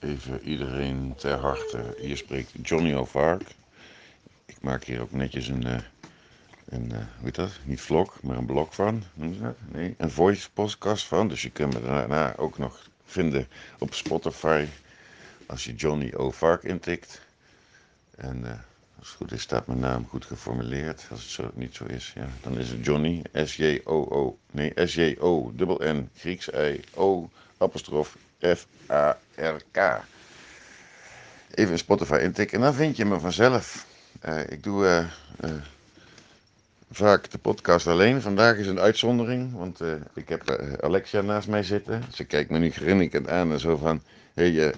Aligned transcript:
Even 0.00 0.42
iedereen 0.42 1.14
ter 1.16 1.38
harte. 1.38 1.94
Hier 1.98 2.16
spreekt 2.16 2.52
Johnny 2.62 2.94
O'Vark. 2.94 3.42
Ik 4.44 4.60
maak 4.60 4.84
hier 4.84 5.00
ook 5.00 5.12
netjes 5.12 5.48
een, 5.48 5.66
uh, 5.66 5.78
een 6.64 6.84
uh, 6.84 6.96
hoe 6.96 7.24
heet 7.24 7.34
dat? 7.34 7.50
Niet 7.64 7.80
vlog, 7.80 8.22
maar 8.22 8.36
een 8.36 8.46
blog 8.46 8.74
van. 8.74 9.02
Nee, 9.14 9.94
een 9.96 10.10
voice 10.10 10.50
podcast 10.50 11.06
van. 11.06 11.28
Dus 11.28 11.42
je 11.42 11.50
kunt 11.50 11.74
me 11.74 11.82
daarna 11.82 12.36
ook 12.36 12.58
nog 12.58 12.88
vinden 13.04 13.48
op 13.78 13.94
Spotify. 13.94 14.66
Als 15.46 15.64
je 15.64 15.74
Johnny 15.74 16.12
O'Vark 16.14 16.62
intikt. 16.62 17.20
En 18.16 18.40
uh, 18.40 18.50
als 18.98 19.08
het 19.08 19.16
goed 19.16 19.32
is, 19.32 19.42
staat 19.42 19.66
mijn 19.66 19.78
naam 19.78 20.06
goed 20.08 20.24
geformuleerd. 20.24 21.06
Als 21.10 21.22
het 21.22 21.30
zo, 21.30 21.50
niet 21.54 21.74
zo 21.74 21.84
is, 21.84 22.12
ja, 22.14 22.28
dan 22.40 22.58
is 22.58 22.70
het 22.70 22.84
Johnny. 22.84 23.22
S-J-O-O. 23.32 24.38
Nee, 24.50 24.72
S-J-O. 24.74 25.52
Dubbel 25.54 25.80
N. 25.84 26.08
Grieks 26.14 26.48
I. 26.48 26.80
O. 26.94 27.30
Apostrof 27.58 28.16
F-A-R-K. 28.40 30.02
Even 31.54 31.78
Spotify 31.78 32.18
intikken 32.22 32.58
en 32.58 32.64
dan 32.64 32.74
vind 32.74 32.96
je 32.96 33.04
me 33.04 33.20
vanzelf. 33.20 33.86
Uh, 34.28 34.40
ik 34.48 34.62
doe 34.62 34.84
uh, 34.84 35.50
uh, 35.50 35.56
vaak 36.90 37.30
de 37.30 37.38
podcast 37.38 37.86
alleen. 37.86 38.22
Vandaag 38.22 38.56
is 38.56 38.66
een 38.66 38.80
uitzondering, 38.80 39.52
want 39.52 39.80
ik 40.14 40.28
heb 40.28 40.60
Alexia 40.80 41.20
naast 41.20 41.48
mij 41.48 41.62
zitten. 41.62 42.02
Ze 42.14 42.24
kijkt 42.24 42.50
me 42.50 42.58
nu 42.58 42.70
grinnikend 42.70 43.28
aan 43.28 43.52
en 43.52 43.60
zo 43.60 43.76
van... 43.76 44.02
Hey, 44.34 44.74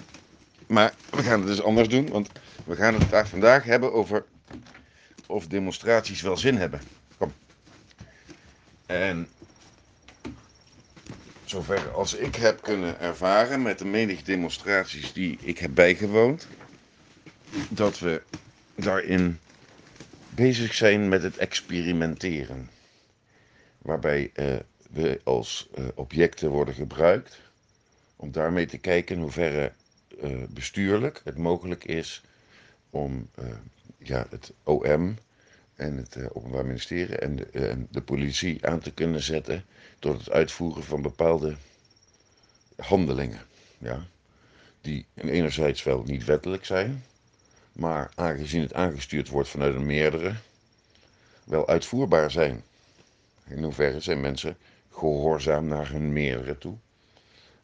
maar 0.67 0.93
we 1.11 1.23
gaan 1.23 1.39
het 1.39 1.49
dus 1.49 1.63
anders 1.63 1.89
doen, 1.89 2.09
want 2.09 2.29
we 2.65 2.77
gaan 2.77 2.95
het 2.95 3.29
vandaag 3.29 3.65
hebben 3.65 3.93
over 3.93 4.25
of 5.27 5.47
demonstraties 5.47 6.23
wel 6.23 6.37
zin 6.37 6.57
hebben. 6.57 6.81
Kom. 7.19 7.33
En 8.87 9.29
zover 11.53 11.91
als 11.91 12.15
ik 12.15 12.35
heb 12.35 12.63
kunnen 12.63 13.01
ervaren 13.01 13.63
met 13.63 13.79
de 13.79 13.85
menige 13.85 14.23
demonstraties 14.23 15.13
die 15.13 15.39
ik 15.41 15.59
heb 15.59 15.75
bijgewoond, 15.75 16.47
dat 17.69 17.99
we 17.99 18.23
daarin 18.75 19.39
bezig 20.29 20.75
zijn 20.75 21.09
met 21.09 21.23
het 21.23 21.37
experimenteren. 21.37 22.71
Waarbij 23.79 24.31
uh, 24.35 24.57
we 24.91 25.21
als 25.25 25.69
uh, 25.75 25.85
objecten 25.95 26.51
worden 26.51 26.75
gebruikt 26.75 27.41
om 28.17 28.33
daarmee 28.33 28.67
te 28.67 28.79
kijken 28.79 29.17
in 29.17 29.23
hoeverre 29.23 29.73
uh, 30.23 30.43
bestuurlijk 30.49 31.21
het 31.25 31.37
mogelijk 31.37 31.85
is 31.85 32.23
om 32.91 33.31
ja, 33.99 34.27
het 34.31 34.53
OM 34.63 35.17
en 35.77 35.97
het 35.97 36.35
Openbaar 36.35 36.67
Ministerie 36.67 37.17
en 37.17 37.37
de, 37.37 37.85
de 37.91 38.03
politie 38.03 38.67
aan 38.67 38.81
te 38.81 38.93
kunnen 38.93 39.23
zetten 39.23 39.65
tot 39.99 40.19
het 40.19 40.31
uitvoeren 40.31 40.83
van 40.85 41.03
bepaalde 41.03 41.57
handelingen. 42.77 43.41
Ja, 43.79 44.07
die 44.81 45.07
enerzijds 45.15 45.83
wel 45.83 46.03
niet 46.03 46.25
wettelijk 46.25 46.65
zijn, 46.65 47.05
maar 47.73 48.11
aangezien 48.15 48.61
het 48.61 48.75
aangestuurd 48.75 49.29
wordt 49.29 49.49
vanuit 49.49 49.75
een 49.75 49.87
meerdere, 49.87 50.35
wel 51.45 51.69
uitvoerbaar 51.69 52.31
zijn. 52.31 52.63
In 53.47 53.63
hoeverre 53.63 54.01
zijn 54.01 54.21
mensen 54.21 54.57
gehoorzaam 54.91 55.67
naar 55.67 55.91
hun 55.91 56.13
meerdere 56.13 56.59
toe 56.59 56.77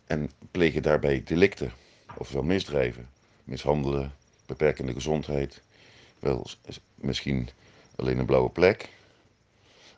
en 0.07 0.31
plegen 0.51 0.83
daarbij 0.83 1.23
delicten, 1.25 1.73
ofwel 2.17 2.43
misdrijven, 2.43 3.09
mishandelen, 3.45 4.13
beperkende 4.47 4.93
gezondheid, 4.93 5.63
wel 6.19 6.47
misschien 6.95 7.49
alleen 7.99 8.19
een 8.19 8.27
blauwe 8.27 8.51
plek, 8.51 8.89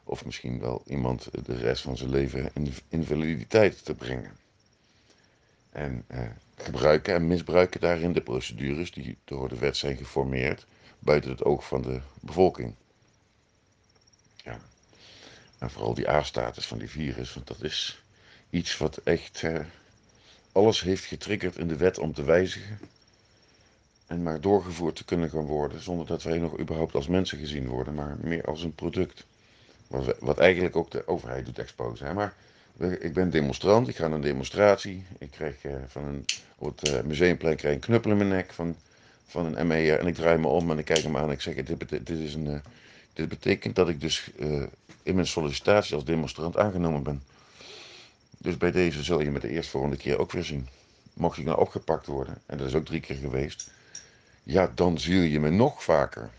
of 0.05 0.25
misschien 0.25 0.61
wel 0.61 0.83
iemand 0.87 1.29
de 1.45 1.57
rest 1.57 1.83
van 1.83 1.97
zijn 1.97 2.11
leven 2.11 2.51
in 2.55 2.73
invaliditeit 2.89 3.85
te 3.85 3.95
brengen. 3.95 4.37
En 5.71 6.05
eh, 6.07 6.29
gebruiken 6.57 7.15
en 7.15 7.27
misbruiken 7.27 7.81
daarin 7.81 8.13
de 8.13 8.21
procedures 8.21 8.93
die 8.93 9.19
door 9.25 9.49
de 9.49 9.59
wet 9.59 9.77
zijn 9.77 9.97
geformeerd, 9.97 10.67
buiten 10.99 11.31
het 11.31 11.45
oog 11.45 11.67
van 11.67 11.83
de 11.83 12.01
bevolking. 12.21 12.75
Ja. 14.37 14.61
En 15.59 15.71
vooral 15.71 15.95
die 15.95 16.11
A-status 16.11 16.67
van 16.67 16.79
die 16.79 16.91
virus, 16.91 17.35
want 17.35 17.47
dat 17.47 17.63
is 17.63 18.03
iets 18.51 18.77
wat 18.77 18.97
echt 18.97 19.43
eh, 19.43 19.65
alles 20.53 20.81
heeft 20.81 21.05
getriggerd 21.05 21.57
in 21.57 21.69
de 21.69 21.77
wet 21.77 21.99
om 21.99 22.15
te 22.15 22.25
wijzigen. 22.25 22.79
En 24.11 24.23
maar 24.23 24.41
doorgevoerd 24.41 24.97
te 24.97 25.05
kunnen 25.05 25.31
gaan 25.31 25.45
worden, 25.45 25.83
zonder 25.83 26.07
dat 26.07 26.23
wij 26.23 26.39
nog 26.39 26.59
überhaupt 26.59 26.95
als 26.95 27.07
mensen 27.07 27.39
gezien 27.39 27.69
worden, 27.69 27.95
maar 27.95 28.17
meer 28.21 28.45
als 28.45 28.63
een 28.63 28.75
product. 28.75 29.27
Wat, 30.19 30.39
eigenlijk 30.39 30.77
ook 30.77 30.91
de 30.91 31.07
overheid 31.07 31.45
doet 31.45 31.59
exposen. 31.59 32.15
Maar 32.15 32.35
ik 32.79 33.13
ben 33.13 33.31
demonstrant, 33.31 33.89
ik 33.89 33.97
ga 33.97 34.07
naar 34.07 34.17
een 34.17 34.23
demonstratie. 34.23 35.05
Ik 35.19 35.31
krijg 35.31 35.65
uh, 35.65 35.73
van 35.87 36.05
een, 36.05 36.25
op 36.59 36.81
het 36.81 36.89
uh, 36.89 37.01
museumplein 37.01 37.57
krijg 37.57 37.75
een 37.75 37.81
knuppel 37.81 38.11
in 38.11 38.17
mijn 38.17 38.29
nek 38.29 38.53
van, 38.53 38.77
van 39.27 39.57
een 39.57 39.67
ME'er. 39.67 39.99
En 39.99 40.07
ik 40.07 40.15
draai 40.15 40.39
me 40.39 40.47
om 40.47 40.71
en 40.71 40.79
ik 40.79 40.85
kijk 40.85 41.03
hem 41.03 41.17
aan 41.17 41.25
en 41.25 41.31
ik 41.31 41.41
zeg, 41.41 41.55
dit, 41.55 41.89
dit, 41.89 42.09
is 42.09 42.35
een, 42.35 42.47
uh, 42.47 42.59
dit 43.13 43.29
betekent 43.29 43.77
dat 43.77 43.89
ik 43.89 44.01
dus 44.01 44.31
in 45.03 45.15
mijn 45.15 45.27
sollicitatie 45.27 45.95
als 45.95 46.05
demonstrant 46.05 46.57
aangenomen 46.57 47.03
ben. 47.03 47.23
Dus 48.39 48.57
bij 48.57 48.71
deze 48.71 49.03
zul 49.03 49.21
je 49.21 49.31
me 49.31 49.41
de 49.41 49.51
eerstvolgende 49.51 49.97
keer 49.97 50.19
ook 50.19 50.33
weer 50.33 50.45
zien. 50.45 50.69
Mocht 51.13 51.39
ik 51.39 51.45
nou 51.45 51.59
opgepakt 51.59 52.07
worden, 52.07 52.43
en 52.47 52.59
dat 52.59 52.67
is 52.67 52.75
ook 52.75 52.87
drie 52.87 53.01
keer 53.01 53.17
geweest, 53.17 53.71
ja, 54.43 54.73
dan 54.75 54.99
zie 54.99 55.31
je 55.31 55.41
me 55.41 55.51
nog 55.51 55.85
vaker. 55.85 56.31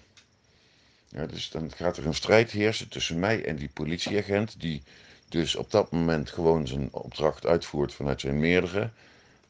Ja, 1.08 1.26
dus 1.26 1.50
dan 1.50 1.72
gaat 1.72 1.98
er 1.98 2.06
een 2.06 2.14
strijd 2.14 2.52
heersen 2.52 2.90
tussen 2.90 3.20
mij 3.20 3.46
en 3.46 3.56
die 3.56 3.70
politieagent, 3.70 4.60
die 4.60 4.84
dus 5.30 5.56
op 5.56 5.72
dat 5.72 5.92
moment 5.92 6.30
gewoon 6.30 6.68
zijn 6.68 6.94
opdracht 6.94 7.46
uitvoert 7.46 7.94
vanuit 7.94 8.22
zijn 8.22 8.40
meerdere 8.40 8.90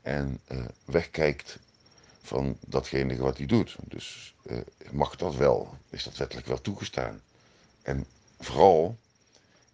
en 0.02 0.40
uh, 0.52 0.66
wegkijkt 0.86 1.60
van 2.22 2.58
datgene 2.68 3.18
wat 3.18 3.38
hij 3.38 3.46
doet. 3.46 3.76
Dus 3.84 4.36
uh, 4.44 4.58
mag 4.92 5.16
dat 5.16 5.36
wel? 5.36 5.78
Is 5.90 6.04
dat 6.04 6.18
wettelijk 6.18 6.48
wel 6.48 6.62
toegestaan? 6.62 7.22
En 7.82 8.06
vooral 8.40 8.98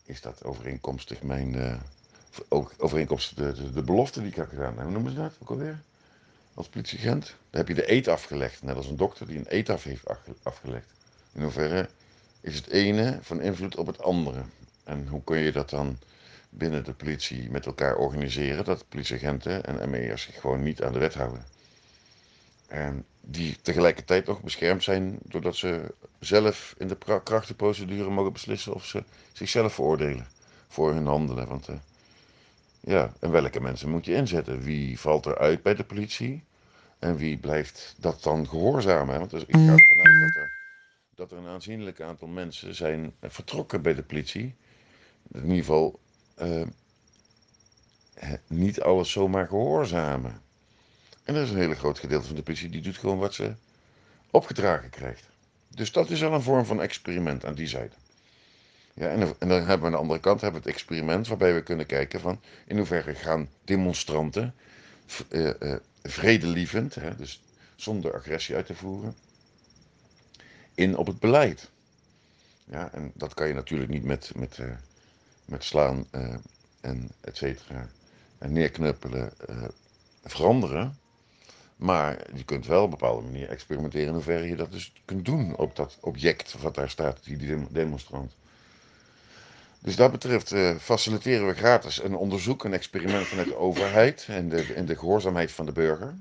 is 0.06 0.22
dat 0.22 0.44
overeenkomstig 0.44 1.22
mijn, 1.22 1.54
uh, 1.54 1.76
ook 2.48 2.74
overeenkomstig 2.78 3.38
de, 3.38 3.54
de, 3.54 3.72
de, 3.72 3.84
belofte 3.84 4.20
die 4.20 4.30
ik 4.30 4.36
heb 4.36 4.50
gedaan. 4.50 4.82
Hoe 4.82 4.92
noemen 4.92 5.12
ze 5.12 5.18
dat 5.18 5.34
ook 5.42 5.50
alweer? 5.50 5.82
Als 6.58 6.70
politieagent? 6.70 7.26
Dan 7.26 7.60
heb 7.60 7.68
je 7.68 7.74
de 7.74 7.92
eet 7.92 8.08
afgelegd, 8.08 8.64
net 8.64 8.76
als 8.76 8.88
een 8.88 8.98
dokter 8.98 9.28
die 9.28 9.38
een 9.38 9.46
eet 9.48 9.70
af 9.70 9.84
heeft 9.84 10.04
afgelegd. 10.44 10.94
In 11.34 11.42
hoeverre 11.42 11.90
is 12.42 12.56
het 12.56 12.68
ene 12.68 13.20
van 13.22 13.42
invloed 13.42 13.76
op 13.76 13.88
het 13.88 14.02
andere? 14.02 14.42
En 14.84 15.08
hoe 15.08 15.24
kun 15.24 15.38
je 15.38 15.52
dat 15.52 15.70
dan 15.70 15.98
binnen 16.50 16.84
de 16.84 16.94
politie 16.94 17.50
met 17.50 17.66
elkaar 17.66 17.96
organiseren? 17.96 18.66
Dat 18.66 18.90
politieagenten 18.90 19.66
en 19.66 19.90
ME'ers 19.90 20.22
zich 20.22 20.40
gewoon 20.40 20.64
niet 20.64 20.84
aan 20.84 20.94
de 20.94 21.00
wet 21.00 21.14
houden. 21.14 21.46
En 22.68 23.06
die 23.22 23.58
tegelijkertijd 23.62 24.26
nog 24.26 24.42
beschermd 24.42 24.84
zijn 24.84 25.20
doordat 25.24 25.56
ze 25.56 25.94
zelf 26.20 26.76
in 26.78 26.88
de 26.88 26.98
krachtenprocedure 27.24 28.10
mogen 28.10 28.34
beslissen 28.34 28.74
of 28.74 28.86
ze 28.86 29.04
zichzelf 29.34 29.74
veroordelen 29.74 30.28
voor 30.68 30.94
hun 30.94 31.06
handelen. 31.06 31.48
Want 31.48 31.70
uh, 31.70 31.76
ja, 32.80 33.14
en 33.20 33.32
welke 33.32 33.60
mensen 33.60 33.90
moet 33.90 34.06
je 34.06 34.14
inzetten? 34.14 34.62
Wie 34.62 35.00
valt 35.00 35.26
er 35.26 35.38
uit 35.38 35.64
bij 35.64 35.76
de 35.76 35.84
politie? 35.84 36.44
En 37.00 37.18
wie 37.18 37.38
blijft 37.38 37.96
dat 37.98 38.24
dan 38.24 38.48
gehoorzamen? 38.48 39.20
Want 39.20 39.32
dus 39.32 39.46
ik 39.46 39.56
ga 39.56 39.72
ervan 39.72 39.98
uit 39.98 40.20
dat 40.20 40.36
er, 40.36 40.52
dat 41.16 41.32
er 41.32 41.38
een 41.38 41.48
aanzienlijk 41.48 42.02
aantal 42.02 42.28
mensen 42.28 42.76
zijn 42.76 43.14
vertrokken 43.22 43.82
bij 43.82 43.96
de 43.96 44.04
politie 44.04 44.56
in 45.32 45.42
ieder 45.42 45.58
geval 45.58 46.00
uh, 46.42 46.62
niet 48.48 48.82
alles 48.82 49.12
zomaar 49.12 49.48
gehoorzamen. 49.48 50.42
En 51.24 51.36
er 51.36 51.42
is 51.42 51.50
een 51.50 51.58
hele 51.58 51.76
groot 51.76 52.00
gedeelte 52.00 52.28
van 52.28 52.36
de 52.36 52.44
politie 52.44 52.70
die 52.70 52.82
doet 52.82 52.98
gewoon 52.98 53.18
wat 53.18 53.34
ze 53.34 53.54
opgedragen 54.32 54.90
krijgt. 54.90 55.30
Dus 55.68 55.92
dat 55.92 56.10
is 56.10 56.24
al 56.24 56.34
een 56.34 56.42
vorm 56.42 56.66
van 56.66 56.82
experiment 56.82 57.46
aan 57.46 57.54
die 57.54 57.68
zijde. 57.68 57.96
Ja, 58.94 59.08
en, 59.08 59.22
en, 59.22 59.48
dan 59.48 59.58
hebben 59.58 59.80
we 59.80 59.86
aan 59.86 59.92
de 59.92 59.98
andere 59.98 60.20
kant 60.20 60.42
hebben 60.42 60.62
we 60.62 60.68
het 60.68 60.76
experiment 60.76 61.28
waarbij 61.28 61.54
we 61.54 61.64
kunnen 61.64 61.86
kijken 61.86 62.20
van 62.20 62.42
in 62.66 62.78
hoeverre 62.78 63.16
gaan 63.16 63.50
demonstranten 63.64 64.54
uh, 65.30 65.52
uh, 65.60 65.76
vredelievend, 66.10 66.96
hè, 66.96 67.16
dus 67.16 67.42
zonder 67.76 68.16
agressie 68.16 68.56
uit 68.56 68.66
te 68.66 68.76
voeren, 68.76 69.16
in 70.76 70.98
op 70.98 71.08
het 71.08 71.20
beleid. 71.20 71.72
Ja, 72.66 72.92
en 72.92 73.12
dat 73.16 73.34
kan 73.34 73.48
je 73.48 73.54
natuurlijk 73.54 73.90
niet 73.90 74.04
met, 74.04 74.32
met, 74.36 74.58
uh, 74.58 74.76
met 75.46 75.64
slaan 75.64 76.08
uh, 76.12 76.36
en 76.82 77.10
et 77.22 77.38
cetera 77.38 77.90
en 78.38 78.54
neerknuppelen 78.54 79.34
uh, 79.50 79.64
veranderen. 80.24 81.00
Maar 81.76 82.36
je 82.36 82.44
kunt 82.44 82.66
wel 82.66 82.84
op 82.84 82.92
een 82.92 82.98
bepaalde 82.98 83.22
manier 83.22 83.50
experimenteren 83.50 84.08
in 84.08 84.14
hoeverre 84.14 84.48
je 84.48 84.56
dat 84.56 84.72
dus 84.72 84.94
kunt 85.06 85.26
doen 85.26 85.56
op 85.56 85.76
dat 85.76 85.98
object 86.02 86.62
wat 86.62 86.76
daar 86.76 86.90
staat, 86.90 87.24
die 87.24 87.68
demonstrant. 87.72 88.36
Dus 89.88 89.96
dat 89.96 90.12
betreft 90.12 90.52
uh, 90.52 90.76
faciliteren 90.76 91.48
we 91.48 91.54
gratis 91.54 92.04
een 92.04 92.16
onderzoek, 92.16 92.64
een 92.64 92.74
experiment 92.74 93.28
vanuit 93.28 93.48
de 93.48 93.56
overheid 93.56 94.26
en 94.30 94.50
de, 94.50 94.74
en 94.74 94.86
de 94.86 94.96
gehoorzaamheid 94.96 95.52
van 95.52 95.66
de 95.66 95.72
burger. 95.72 96.14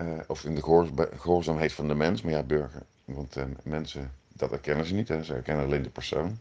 Uh, 0.00 0.18
of 0.26 0.44
in 0.44 0.54
de 0.54 0.62
gehoor, 0.62 0.88
gehoorzaamheid 1.18 1.72
van 1.72 1.88
de 1.88 1.94
mens, 1.94 2.22
maar 2.22 2.32
ja, 2.32 2.42
burger. 2.42 2.82
Want 3.04 3.36
uh, 3.36 3.44
mensen, 3.62 4.12
dat 4.28 4.50
herkennen 4.50 4.86
ze 4.86 4.94
niet, 4.94 5.08
hè. 5.08 5.22
ze 5.22 5.32
herkennen 5.32 5.64
alleen 5.64 5.82
de 5.82 5.90
persoon. 5.90 6.38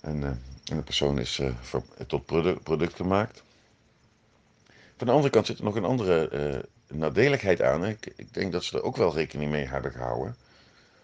En, 0.00 0.22
en 0.64 0.76
de 0.76 0.82
persoon 0.82 1.18
is 1.18 1.42
tot 2.06 2.26
product, 2.26 2.62
product 2.62 2.94
gemaakt. 2.94 3.42
van 4.96 5.06
de 5.06 5.12
andere 5.12 5.30
kant 5.30 5.46
zit 5.46 5.58
er 5.58 5.64
nog 5.64 5.76
een 5.76 5.84
andere 5.84 6.68
nadeligheid 6.86 7.62
aan. 7.62 7.84
Ik, 7.84 8.12
ik, 8.16 8.34
denk 8.34 8.52
dat 8.52 8.64
ze 8.64 8.76
er 8.76 8.84
ook 8.84 8.96
wel 8.96 9.14
rekening 9.14 9.50
mee 9.50 9.66
hebben 9.66 9.92
gehouden. 9.92 10.36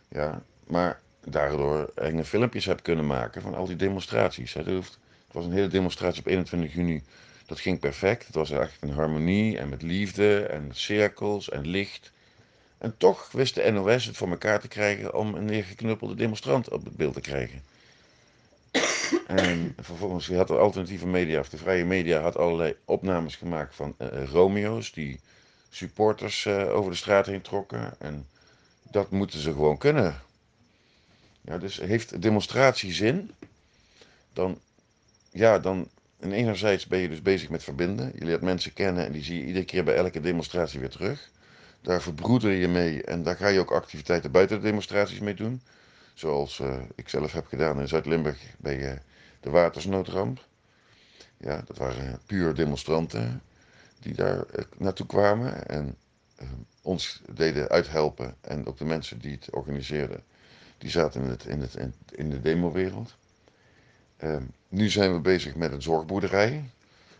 Ja, 0.08 0.42
maar 0.66 1.00
daardoor 1.24 1.90
enge 1.94 2.24
filmpjes 2.24 2.64
heb 2.64 2.82
kunnen 2.82 3.06
maken 3.06 3.42
van 3.42 3.54
al 3.54 3.66
die 3.66 3.76
demonstraties. 3.76 4.52
Het, 4.52 4.98
was 5.32 5.44
een 5.44 5.52
hele 5.52 5.68
demonstratie 5.68 6.20
op 6.20 6.26
21 6.26 6.74
juni. 6.74 7.02
Dat 7.46 7.60
ging 7.60 7.80
perfect. 7.80 8.26
Het 8.26 8.34
was 8.34 8.50
echt 8.50 8.76
een 8.80 8.92
harmonie 8.92 9.58
en 9.58 9.68
met 9.68 9.82
liefde 9.82 10.42
en 10.42 10.68
cirkels 10.72 11.50
en 11.50 11.66
licht. 11.66 12.12
En 12.78 12.94
toch 12.96 13.32
wist 13.32 13.54
de 13.54 13.70
NOS 13.70 14.04
het 14.04 14.16
voor 14.16 14.28
elkaar 14.28 14.60
te 14.60 14.68
krijgen 14.68 15.14
om 15.14 15.34
een 15.34 15.44
neergeknuppelde 15.44 16.14
demonstrant 16.14 16.70
op 16.70 16.84
het 16.84 16.96
beeld 16.96 17.14
te 17.14 17.20
krijgen. 17.20 17.62
En 19.26 19.74
vervolgens 19.80 20.28
had 20.28 20.48
de 20.48 20.56
alternatieve 20.56 21.06
media, 21.06 21.40
of 21.40 21.48
de 21.48 21.56
vrije 21.56 21.84
media, 21.84 22.20
had 22.20 22.36
allerlei 22.36 22.76
opnames 22.84 23.36
gemaakt 23.36 23.74
van 23.74 23.94
uh, 23.98 24.24
Romeo's 24.24 24.92
die 24.92 25.20
supporters 25.70 26.44
uh, 26.44 26.74
over 26.74 26.90
de 26.90 26.96
straat 26.96 27.26
heen 27.26 27.42
trokken. 27.42 27.94
En 27.98 28.26
dat 28.82 29.10
moeten 29.10 29.38
ze 29.38 29.52
gewoon 29.52 29.78
kunnen. 29.78 30.20
Ja, 31.48 31.58
dus 31.58 31.76
heeft 31.76 32.22
demonstratie 32.22 32.92
zin, 32.92 33.30
dan, 34.32 34.58
ja, 35.30 35.58
dan 35.58 35.88
en 36.18 36.32
enerzijds 36.32 36.86
ben 36.86 36.98
je 36.98 37.08
dus 37.08 37.22
bezig 37.22 37.48
met 37.48 37.64
verbinden. 37.64 38.12
Je 38.18 38.24
leert 38.24 38.40
mensen 38.40 38.72
kennen 38.72 39.06
en 39.06 39.12
die 39.12 39.22
zie 39.22 39.38
je 39.38 39.46
iedere 39.46 39.64
keer 39.64 39.84
bij 39.84 39.94
elke 39.94 40.20
demonstratie 40.20 40.80
weer 40.80 40.90
terug. 40.90 41.30
Daar 41.80 42.02
verbroeder 42.02 42.52
je 42.52 42.68
mee 42.68 43.02
en 43.02 43.22
daar 43.22 43.36
ga 43.36 43.48
je 43.48 43.60
ook 43.60 43.70
activiteiten 43.70 44.30
buiten 44.30 44.56
de 44.56 44.66
demonstraties 44.66 45.18
mee 45.18 45.34
doen. 45.34 45.62
Zoals 46.14 46.58
uh, 46.58 46.76
ik 46.94 47.08
zelf 47.08 47.32
heb 47.32 47.46
gedaan 47.46 47.80
in 47.80 47.88
Zuid-Limburg 47.88 48.54
bij 48.58 48.92
uh, 48.92 48.98
de 49.40 49.50
watersnoodramp. 49.50 50.44
Ja, 51.36 51.62
dat 51.66 51.78
waren 51.78 52.20
puur 52.26 52.54
demonstranten 52.54 53.42
die 54.00 54.14
daar 54.14 54.36
uh, 54.36 54.64
naartoe 54.76 55.06
kwamen 55.06 55.66
en 55.68 55.96
ons 56.82 57.22
deden 57.32 57.68
uithelpen. 57.68 58.34
En 58.40 58.66
ook 58.66 58.78
de 58.78 58.84
mensen 58.84 59.18
die 59.18 59.32
het 59.32 59.50
organiseerden, 59.50 60.22
die 60.78 60.90
zaten 60.90 61.22
in, 61.22 61.28
het, 61.28 61.44
in, 61.44 61.60
het, 61.60 61.76
in 62.10 62.30
de 62.30 62.40
demowereld. 62.40 63.14
Ehm, 64.16 64.42
nu 64.68 64.88
zijn 64.88 65.12
we 65.12 65.20
bezig 65.20 65.54
met 65.54 65.72
een 65.72 65.82
zorgboerderij. 65.82 66.70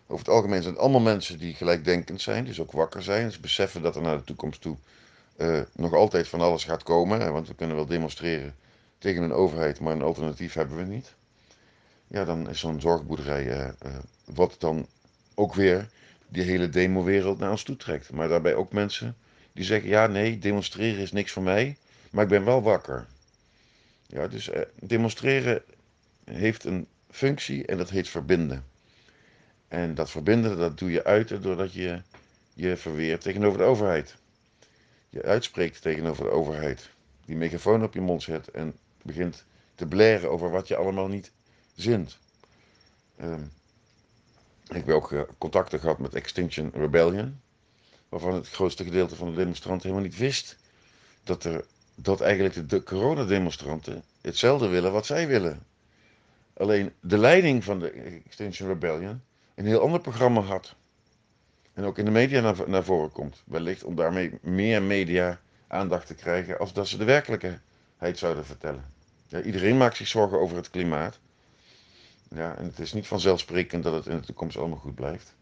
Over 0.07 0.25
het 0.25 0.35
algemeen 0.35 0.63
zijn 0.63 0.75
het 0.75 0.83
allemaal 0.83 1.01
mensen 1.01 1.39
die 1.39 1.55
gelijkdenkend 1.55 2.21
zijn, 2.21 2.45
dus 2.45 2.61
ook 2.61 2.73
wakker 2.73 3.03
zijn. 3.03 3.27
Dus 3.27 3.41
beseffen 3.41 3.83
dat 3.83 3.97
er 3.97 4.03
naar 4.03 4.17
de 4.17 4.25
toekomst 4.25 4.61
toe 4.61 4.77
uh, 5.37 5.61
nog 5.73 5.95
altijd 5.95 6.29
van 6.29 6.41
alles 6.41 6.65
gaat 6.65 6.83
komen. 6.83 7.21
Hè, 7.21 7.31
want 7.31 7.49
we 7.49 7.55
kunnen 7.55 7.77
wel 7.77 7.87
demonstreren 7.87 8.55
tegen 8.99 9.23
een 9.23 9.33
overheid, 9.33 9.81
maar 9.81 9.93
een 9.93 10.03
alternatief 10.03 10.55
hebben 10.55 10.77
we 10.77 10.85
niet. 10.85 11.15
Ja, 12.07 12.25
dan 12.25 12.49
is 12.49 12.61
zo'n 12.61 12.81
zorgboerderij 12.81 13.47
uh, 13.47 13.69
uh, 13.87 13.99
wat 14.25 14.57
dan 14.59 14.87
ook 15.35 15.55
weer 15.55 15.89
die 16.29 16.43
hele 16.43 16.69
demo-wereld 16.69 17.39
naar 17.39 17.51
ons 17.51 17.63
toe 17.63 17.77
trekt. 17.77 18.13
Maar 18.13 18.29
daarbij 18.29 18.55
ook 18.55 18.73
mensen 18.73 19.17
die 19.53 19.65
zeggen: 19.65 19.89
ja, 19.89 20.07
nee, 20.07 20.39
demonstreren 20.39 21.03
is 21.03 21.13
niks 21.13 21.33
voor 21.33 21.43
mij, 21.43 21.77
maar 22.11 22.25
ik 22.25 22.31
ben 22.31 22.45
wel 22.45 22.63
wakker. 22.63 23.07
Ja, 24.11 24.29
dus 24.29 24.51
demonstreren 24.81 25.63
heeft 26.25 26.65
een 26.65 26.87
functie 27.11 27.67
en 27.67 27.79
dat 27.79 27.91
heet 27.91 28.09
verbinden. 28.09 28.65
En 29.69 29.95
dat 29.95 30.11
verbinden, 30.11 30.59
dat 30.59 30.79
doe 30.79 30.91
je 30.91 31.05
uiten 31.05 31.43
doordat 31.43 31.73
je 31.73 32.03
je 32.55 32.77
verweert 32.77 33.21
tegenover 33.21 33.59
de 33.59 33.65
overheid. 33.65 34.17
Je 35.11 35.23
uitspreekt 35.23 35.83
tegenover 35.83 36.25
de 36.25 36.31
overheid. 36.31 36.91
Die 37.25 37.37
megafoon 37.37 37.83
op 37.83 37.95
je 37.95 38.01
mond 38.01 38.23
zet 38.23 38.51
en 38.51 38.77
begint 39.03 39.45
te 39.75 39.87
blaren 39.87 40.31
over 40.31 40.51
wat 40.51 40.69
je 40.69 40.77
allemaal 40.77 41.09
niet 41.09 41.33
zint. 41.75 42.19
Um, 43.21 43.51
ik 44.69 44.85
heb 44.85 44.89
ook 44.89 45.11
uh, 45.11 45.23
contacten 45.39 45.81
gehad 45.81 45.99
met 45.99 46.15
Extinction 46.15 46.71
Rebellion, 46.75 47.41
waarvan 48.09 48.35
het 48.35 48.49
grootste 48.49 48.85
gedeelte 48.85 49.17
van 49.17 49.31
de 49.31 49.37
demonstranten 49.37 49.89
helemaal 49.89 50.11
niet 50.11 50.19
wist 50.19 50.57
dat, 51.25 51.45
er, 51.45 51.65
dat 52.01 52.21
eigenlijk 52.21 52.55
de, 52.55 52.67
de 52.67 52.83
coronademonstranten 52.83 54.03
hetzelfde 54.21 54.69
willen 54.69 54.93
wat 54.93 55.07
zij 55.07 55.27
willen. 55.27 55.67
Alleen 56.57 56.93
de 57.01 57.19
leiding 57.19 57.65
van 57.65 57.79
de 57.79 57.91
Extinction 58.27 58.69
Rebellion 58.69 59.23
een 59.55 59.67
heel 59.67 59.81
ander 59.81 60.01
programma 60.01 60.41
had. 60.41 60.75
En 61.73 61.85
ook 61.85 61.99
in 61.99 62.05
de 62.05 62.11
media 62.11 62.41
naar, 62.41 62.57
naar 62.67 62.85
voren 62.85 63.13
komt. 63.13 63.43
Wellicht 63.47 63.85
om 63.85 63.95
daarmee 63.95 64.39
meer 64.43 64.83
media 64.83 65.41
aandacht 65.67 66.07
te 66.07 66.15
krijgen 66.15 66.59
als 66.59 66.73
dat 66.73 66.89
ze 66.89 66.97
de 66.97 67.05
werkelijkheid 67.05 68.19
zouden 68.19 68.45
vertellen. 68.45 68.85
Ja, 69.27 69.41
iedereen 69.41 69.77
maakt 69.77 69.97
zich 69.97 70.09
zorgen 70.09 70.41
over 70.41 70.57
het 70.57 70.71
klimaat. 70.71 71.19
Ja, 72.31 72.57
en 72.57 72.65
het 72.65 72.79
is 72.79 72.93
niet 72.93 73.07
vanzelfsprekend 73.07 73.83
dat 73.83 73.93
het 73.93 74.07
in 74.07 74.17
de 74.17 74.27
toekomst 74.27 74.57
allemaal 74.57 74.79
goed 74.79 74.95
blijft. 74.95 75.35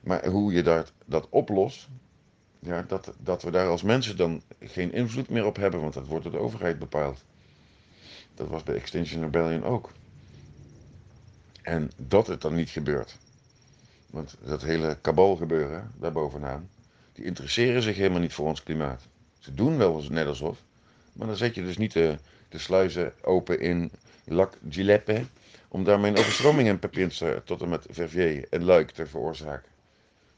Maar 0.00 0.26
hoe 0.26 0.52
je 0.52 0.62
dat, 0.62 0.92
dat 1.04 1.26
oplost, 1.30 1.88
ja, 2.58 2.82
dat, 2.82 3.12
dat 3.18 3.42
we 3.42 3.50
daar 3.50 3.68
als 3.68 3.82
mensen 3.82 4.16
dan 4.16 4.42
geen 4.60 4.92
invloed 4.92 5.28
meer 5.28 5.44
op 5.44 5.56
hebben, 5.56 5.80
want 5.80 5.94
dat 5.94 6.06
wordt 6.06 6.24
door 6.24 6.32
de 6.32 6.38
overheid 6.38 6.78
bepaald. 6.78 7.24
Dat 8.34 8.48
was 8.48 8.62
bij 8.62 8.74
Extinction 8.74 9.22
Rebellion 9.22 9.64
ook. 9.64 9.92
En 11.62 11.90
dat 11.96 12.26
het 12.26 12.40
dan 12.40 12.54
niet 12.54 12.70
gebeurt. 12.70 13.18
Want 14.10 14.36
dat 14.40 14.62
hele 14.62 14.98
kabalgebeuren 15.00 15.92
daarbovenaan, 15.96 16.70
die 17.12 17.24
interesseren 17.24 17.82
zich 17.82 17.96
helemaal 17.96 18.20
niet 18.20 18.32
voor 18.32 18.46
ons 18.46 18.62
klimaat. 18.62 19.08
Ze 19.38 19.54
doen 19.54 19.78
wel 19.78 20.02
net 20.08 20.26
alsof, 20.26 20.62
maar 21.12 21.26
dan 21.26 21.36
zet 21.36 21.54
je 21.54 21.62
dus 21.62 21.76
niet 21.76 21.92
de, 21.92 22.18
de 22.48 22.58
sluizen 22.58 23.12
open 23.22 23.60
in 23.60 23.90
Lac 24.24 24.58
Gileppe 24.68 25.24
om 25.68 25.84
daarmee 25.84 26.10
een 26.10 26.18
overstroming 26.18 26.68
in 26.68 26.78
Pepinster 26.78 27.44
tot 27.44 27.62
en 27.62 27.68
met 27.68 27.86
Verviers 27.90 28.48
en 28.48 28.64
Luik 28.64 28.90
te 28.90 29.06
veroorzaken 29.06 29.70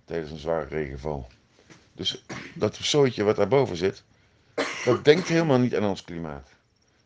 tijdens 0.05 0.31
een 0.31 0.39
zware 0.39 0.67
regenval. 0.67 1.29
Dus 2.01 2.25
dat 2.55 2.77
zooitje 2.77 3.25
wat 3.25 3.37
daarboven 3.37 3.77
zit, 3.77 4.03
dat 4.85 5.05
denkt 5.05 5.29
helemaal 5.29 5.59
niet 5.59 5.77
aan 5.77 5.85
ons 5.85 6.05
klimaat. 6.05 6.49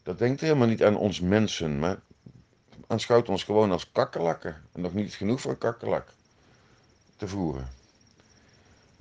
Dat 0.02 0.19
denkt 0.19 0.41
helemaal 0.41 0.67
niet 0.67 0.85
aan 0.85 0.96
ons 0.96 1.20
mensen, 1.20 1.79
maar 1.79 2.00
aanschouwt 2.87 3.29
ons 3.29 3.44
gewoon 3.44 3.73
als 3.73 3.93
kakkerlakken. 3.93 4.62
En 4.73 4.81
nog 4.81 4.94
niet 4.94 5.14
genoeg 5.14 5.41
voor 5.41 5.50
een 5.50 5.58
kakkerlak 5.58 6.12
te 7.17 7.29
voeren. 7.29 7.69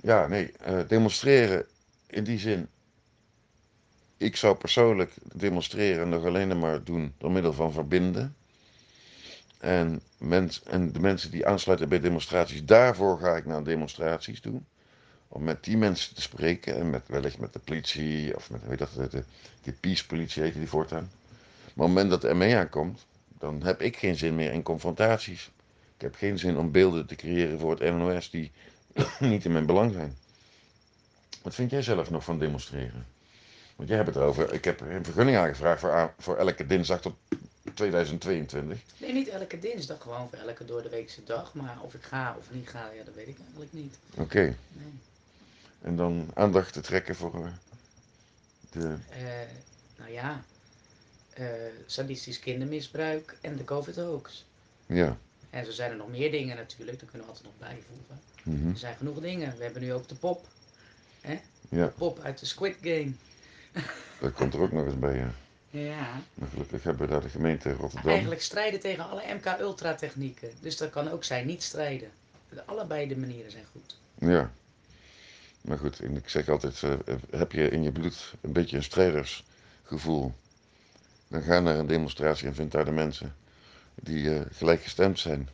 Ja, 0.00 0.26
nee, 0.26 0.52
uh, 0.68 0.80
demonstreren 0.88 1.66
in 2.06 2.24
die 2.24 2.38
zin. 2.38 2.68
Ik 4.16 4.36
zou 4.36 4.56
persoonlijk 4.56 5.12
demonstreren 5.34 6.08
nog 6.08 6.24
alleen 6.24 6.58
maar 6.58 6.84
doen 6.84 7.14
door 7.18 7.32
middel 7.32 7.52
van 7.52 7.72
verbinden. 7.72 8.36
En, 9.58 10.00
mens, 10.18 10.62
en 10.62 10.92
de 10.92 11.00
mensen 11.00 11.30
die 11.30 11.46
aansluiten 11.46 11.88
bij 11.88 12.00
demonstraties, 12.00 12.64
daarvoor 12.64 13.18
ga 13.18 13.36
ik 13.36 13.46
naar 13.46 13.64
demonstraties 13.64 14.40
doen. 14.40 14.66
Om 15.34 15.44
met 15.44 15.64
die 15.64 15.76
mensen 15.76 16.14
te 16.14 16.20
spreken 16.20 16.76
en 16.76 16.90
met, 16.90 17.02
wellicht 17.06 17.38
met 17.38 17.52
de 17.52 17.58
politie 17.58 18.36
of 18.36 18.50
met, 18.50 18.66
weet 18.66 18.78
dat, 18.78 19.10
de, 19.10 19.24
de, 19.62 19.72
peace 19.72 20.06
politie 20.06 20.42
heet 20.42 20.54
die 20.54 20.68
voortaan. 20.68 21.10
Maar 21.62 21.64
op 21.64 21.76
het 21.76 21.86
moment 21.86 22.10
dat 22.10 22.24
er 22.24 22.36
mee 22.36 22.56
aankomt, 22.56 23.06
dan 23.38 23.62
heb 23.62 23.80
ik 23.82 23.96
geen 23.96 24.16
zin 24.16 24.34
meer 24.34 24.52
in 24.52 24.62
confrontaties. 24.62 25.50
Ik 25.96 26.00
heb 26.00 26.14
geen 26.14 26.38
zin 26.38 26.56
om 26.56 26.70
beelden 26.70 27.06
te 27.06 27.14
creëren 27.14 27.58
voor 27.58 27.70
het 27.70 27.94
NOS 27.94 28.30
die 28.30 28.52
niet 29.20 29.44
in 29.44 29.52
mijn 29.52 29.66
belang 29.66 29.92
zijn. 29.92 30.16
Wat 31.42 31.54
vind 31.54 31.70
jij 31.70 31.82
zelf 31.82 32.10
nog 32.10 32.24
van 32.24 32.38
demonstreren? 32.38 33.06
Want 33.76 33.88
jij 33.88 33.96
hebt 33.98 34.08
het 34.08 34.18
erover. 34.18 34.52
Ik 34.52 34.64
heb 34.64 34.80
een 34.80 35.04
vergunning 35.04 35.36
aangevraagd 35.36 35.80
voor, 35.80 36.14
voor 36.18 36.36
elke 36.36 36.66
dinsdag 36.66 37.00
tot 37.00 37.14
2022. 37.74 38.78
Nee, 38.98 39.12
niet 39.12 39.28
elke 39.28 39.58
dinsdag, 39.58 40.02
gewoon 40.02 40.28
voor 40.28 40.38
elke 40.38 40.64
doordeweekse 40.64 41.24
dag. 41.24 41.54
Maar 41.54 41.78
of 41.80 41.94
ik 41.94 42.02
ga 42.02 42.36
of 42.38 42.46
niet 42.50 42.68
ga, 42.68 42.90
ja, 42.96 43.04
dat 43.04 43.14
weet 43.14 43.28
ik 43.28 43.38
eigenlijk 43.38 43.72
niet. 43.72 43.98
Oké. 44.14 44.56
Nee. 44.72 44.92
En 45.84 45.96
dan 45.96 46.30
aandacht 46.34 46.72
te 46.72 46.80
trekken 46.80 47.14
voor 47.14 47.44
eh, 47.44 47.52
de. 48.70 48.78
Uh, 48.78 48.96
nou 49.98 50.12
ja, 50.12 50.44
uh, 51.38 51.46
sadistisch 51.86 52.40
kindermisbruik 52.40 53.36
en 53.40 53.56
de 53.56 53.64
COVID-hoax. 53.64 54.46
Ja. 54.86 55.16
En 55.50 55.64
zo 55.64 55.70
zijn 55.70 55.90
er 55.90 55.96
nog 55.96 56.08
meer 56.08 56.30
dingen 56.30 56.56
natuurlijk, 56.56 57.00
daar 57.00 57.08
kunnen 57.10 57.26
we 57.28 57.34
altijd 57.34 57.52
nog 57.58 57.68
bijvoegen. 57.68 58.20
Mm 58.42 58.70
Er 58.70 58.78
zijn 58.78 58.96
genoeg 58.96 59.20
dingen. 59.20 59.56
We 59.56 59.62
hebben 59.62 59.82
nu 59.82 59.92
ook 59.92 60.08
de 60.08 60.14
pop. 60.14 60.46
Hè? 61.20 61.40
Ja. 61.68 61.84
De 61.84 61.92
pop 61.92 62.18
uit 62.18 62.38
de 62.38 62.46
Squid 62.46 62.76
Game. 62.80 63.12
Dat 64.20 64.32
komt 64.32 64.54
er 64.54 64.60
ook 64.60 64.72
nog 64.72 64.84
eens 64.84 64.98
bij, 64.98 65.16
ja. 65.16 65.30
Ja. 65.70 66.22
Maar 66.34 66.48
gelukkig 66.48 66.82
hebben 66.82 67.06
we 67.06 67.12
daar 67.12 67.22
de 67.22 67.28
gemeente 67.28 67.72
Rotterdam. 67.72 68.10
Eigenlijk 68.10 68.42
strijden 68.42 68.80
tegen 68.80 69.08
alle 69.08 69.22
MK-ultra 69.34 69.94
technieken. 69.94 70.50
Dus 70.60 70.76
dat 70.76 70.90
kan 70.90 71.10
ook 71.10 71.24
zijn 71.24 71.46
niet 71.46 71.62
strijden. 71.62 72.10
Allebei 72.64 73.08
de 73.08 73.16
manieren 73.16 73.50
zijn 73.50 73.64
goed. 73.72 73.98
Ja. 74.18 74.52
Maar 75.64 75.78
goed, 75.78 76.02
ik 76.02 76.28
zeg 76.28 76.48
altijd, 76.48 76.82
uh, 76.82 76.94
heb 77.30 77.52
je 77.52 77.68
in 77.68 77.82
je 77.82 77.92
bloed 77.92 78.34
een 78.40 78.52
beetje 78.52 78.76
een 78.76 78.82
strijdersgevoel 78.82 80.34
dan 81.28 81.42
ga 81.42 81.60
naar 81.60 81.78
een 81.78 81.86
demonstratie 81.86 82.46
en 82.46 82.54
vind 82.54 82.72
daar 82.72 82.84
de 82.84 82.90
mensen 82.90 83.34
die 83.94 84.24
uh, 84.24 84.40
gelijkgestemd 84.50 85.18
zijn. 85.18 85.48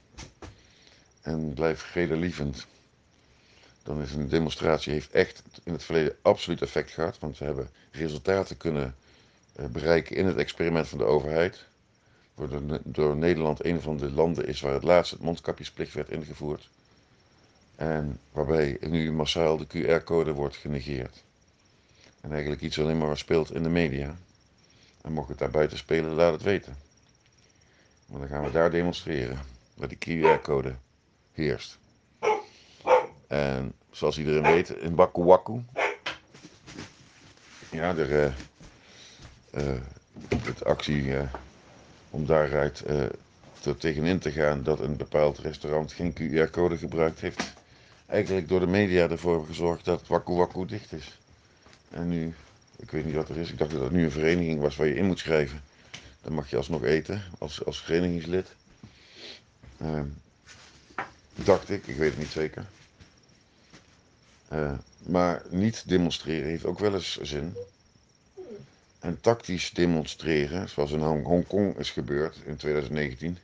En 1.21 1.55
blijf 1.55 1.81
vredelievend. 1.81 2.67
Dan 3.83 4.02
is 4.02 4.12
een 4.12 4.29
demonstratie 4.29 4.93
heeft 4.93 5.11
echt 5.11 5.43
in 5.62 5.73
het 5.73 5.83
verleden 5.83 6.17
absoluut 6.23 6.62
effect 6.62 6.90
gehad. 6.90 7.19
Want 7.19 7.38
we 7.38 7.45
hebben 7.45 7.71
resultaten 7.90 8.57
kunnen 8.57 8.95
bereiken 9.71 10.17
in 10.17 10.26
het 10.26 10.37
experiment 10.37 10.88
van 10.88 10.99
de 10.99 11.05
overheid. 11.05 11.64
Waardoor 12.35 12.81
door 12.85 13.17
Nederland 13.17 13.64
een 13.64 13.81
van 13.81 13.97
de 13.97 14.11
landen 14.11 14.47
is 14.47 14.61
waar 14.61 14.73
het 14.73 14.83
laatst 14.83 15.12
het 15.12 15.21
mondkapjesplicht 15.21 15.95
werd 15.95 16.11
ingevoerd. 16.11 16.69
En 17.80 18.20
waarbij 18.32 18.76
nu 18.80 19.12
massaal 19.12 19.56
de 19.56 19.66
QR-code 19.66 20.32
wordt 20.32 20.56
genegeerd. 20.56 21.25
En 22.20 22.30
eigenlijk 22.32 22.60
iets 22.62 22.78
alleen 22.78 22.99
maar 22.99 23.18
speelt 23.18 23.54
in 23.54 23.62
de 23.62 23.68
media. 23.68 24.16
En 25.02 25.12
mocht 25.12 25.28
het 25.28 25.38
daar 25.38 25.50
buiten 25.50 25.78
spelen, 25.78 26.10
laat 26.10 26.32
het 26.32 26.42
weten. 26.42 26.76
Want 28.06 28.20
dan 28.20 28.28
gaan 28.28 28.44
we 28.44 28.50
daar 28.50 28.70
demonstreren. 28.70 29.38
Waar 29.75 29.88
die 29.88 29.99
QR-code 29.99 30.75
heerst. 31.32 31.78
En 33.26 33.72
zoals 33.90 34.18
iedereen 34.18 34.42
weet, 34.42 34.68
in 34.68 34.94
Baku 34.94 35.22
Waku. 35.22 35.64
Ja, 37.70 37.94
de, 37.94 38.32
uh, 39.50 39.80
het 40.44 40.64
actie 40.64 41.02
uh, 41.02 41.22
om 42.10 42.26
daaruit 42.26 42.84
er 43.64 43.76
tegenin 43.76 44.18
te 44.18 44.30
gaan 44.30 44.62
dat 44.62 44.80
een 44.80 44.96
bepaald 44.96 45.38
restaurant 45.38 45.92
geen 45.92 46.12
QR-code 46.12 46.78
gebruikt 46.78 47.20
heeft. 47.20 47.58
Eigenlijk 48.11 48.49
door 48.49 48.61
de 48.61 48.67
media 48.67 49.09
ervoor 49.09 49.47
gezorgd 49.47 49.85
dat 49.85 50.07
Waku 50.07 50.33
Waku 50.33 50.67
dicht 50.67 50.93
is. 50.93 51.19
En 51.90 52.09
nu, 52.09 52.35
ik 52.76 52.90
weet 52.90 53.05
niet 53.05 53.14
wat 53.14 53.29
er 53.29 53.37
is, 53.37 53.50
ik 53.50 53.59
dacht 53.59 53.71
dat 53.71 53.81
het 53.81 53.93
nu 53.93 54.05
een 54.05 54.11
vereniging 54.11 54.61
was 54.61 54.76
waar 54.76 54.87
je 54.87 54.95
in 54.95 55.07
moet 55.07 55.19
schrijven. 55.19 55.62
Dan 56.23 56.33
mag 56.33 56.50
je 56.50 56.57
alsnog 56.57 56.85
eten 56.85 57.23
als, 57.38 57.64
als 57.64 57.83
verenigingslid. 57.83 58.55
Uh, 59.83 60.00
dacht 61.35 61.71
ik, 61.71 61.87
ik 61.87 61.97
weet 61.97 62.11
het 62.11 62.19
niet 62.19 62.31
zeker. 62.31 62.67
Uh, 64.52 64.73
maar 65.07 65.43
niet 65.50 65.88
demonstreren 65.88 66.49
heeft 66.49 66.64
ook 66.64 66.79
wel 66.79 66.95
eens 66.95 67.21
zin. 67.21 67.57
En 68.99 69.21
tactisch 69.21 69.71
demonstreren, 69.71 70.69
zoals 70.69 70.90
in 70.90 71.00
Hongkong 71.00 71.79
is 71.79 71.90
gebeurd 71.90 72.37
in 72.45 72.57
2019 72.57 73.38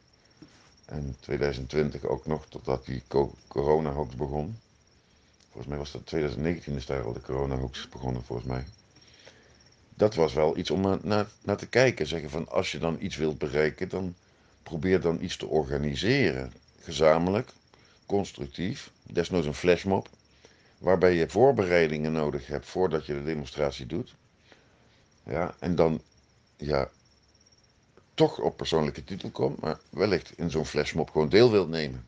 en 0.86 1.16
2020 1.20 2.04
ook 2.04 2.26
nog, 2.26 2.46
totdat 2.48 2.86
die 2.86 3.02
corona-hoax 3.48 4.14
begon. 4.14 4.58
Volgens 5.46 5.66
mij 5.66 5.78
was 5.78 5.92
dat 5.92 6.06
2019 6.06 6.74
is 6.74 6.86
daar 6.86 7.02
al 7.02 7.12
de 7.12 7.20
corona-hoax 7.20 7.88
begonnen, 7.88 8.22
volgens 8.22 8.48
mij. 8.48 8.64
Dat 9.94 10.14
was 10.14 10.34
wel 10.34 10.56
iets 10.56 10.70
om 10.70 10.98
naar, 11.02 11.28
naar 11.42 11.56
te 11.56 11.68
kijken. 11.68 12.06
Zeggen 12.06 12.30
van 12.30 12.48
als 12.48 12.72
je 12.72 12.78
dan 12.78 12.96
iets 13.00 13.16
wilt 13.16 13.38
bereiken, 13.38 13.88
dan 13.88 14.14
probeer 14.62 15.00
dan 15.00 15.22
iets 15.22 15.36
te 15.36 15.46
organiseren. 15.46 16.52
Gezamenlijk, 16.78 17.52
constructief, 18.06 18.90
desnoods 19.02 19.46
een 19.46 19.54
flashmob. 19.54 20.08
Waarbij 20.78 21.14
je 21.14 21.28
voorbereidingen 21.28 22.12
nodig 22.12 22.46
hebt 22.46 22.66
voordat 22.66 23.06
je 23.06 23.14
de 23.14 23.24
demonstratie 23.24 23.86
doet. 23.86 24.14
Ja, 25.22 25.54
en 25.58 25.74
dan 25.74 26.00
ja, 26.56 26.90
toch 28.16 28.38
op 28.38 28.56
persoonlijke 28.56 29.04
titel 29.04 29.30
komt, 29.30 29.60
maar 29.60 29.78
wellicht 29.90 30.32
in 30.36 30.50
zo'n 30.50 30.66
flashmob 30.66 31.10
gewoon 31.10 31.28
deel 31.28 31.50
wilt 31.50 31.68
nemen. 31.68 32.06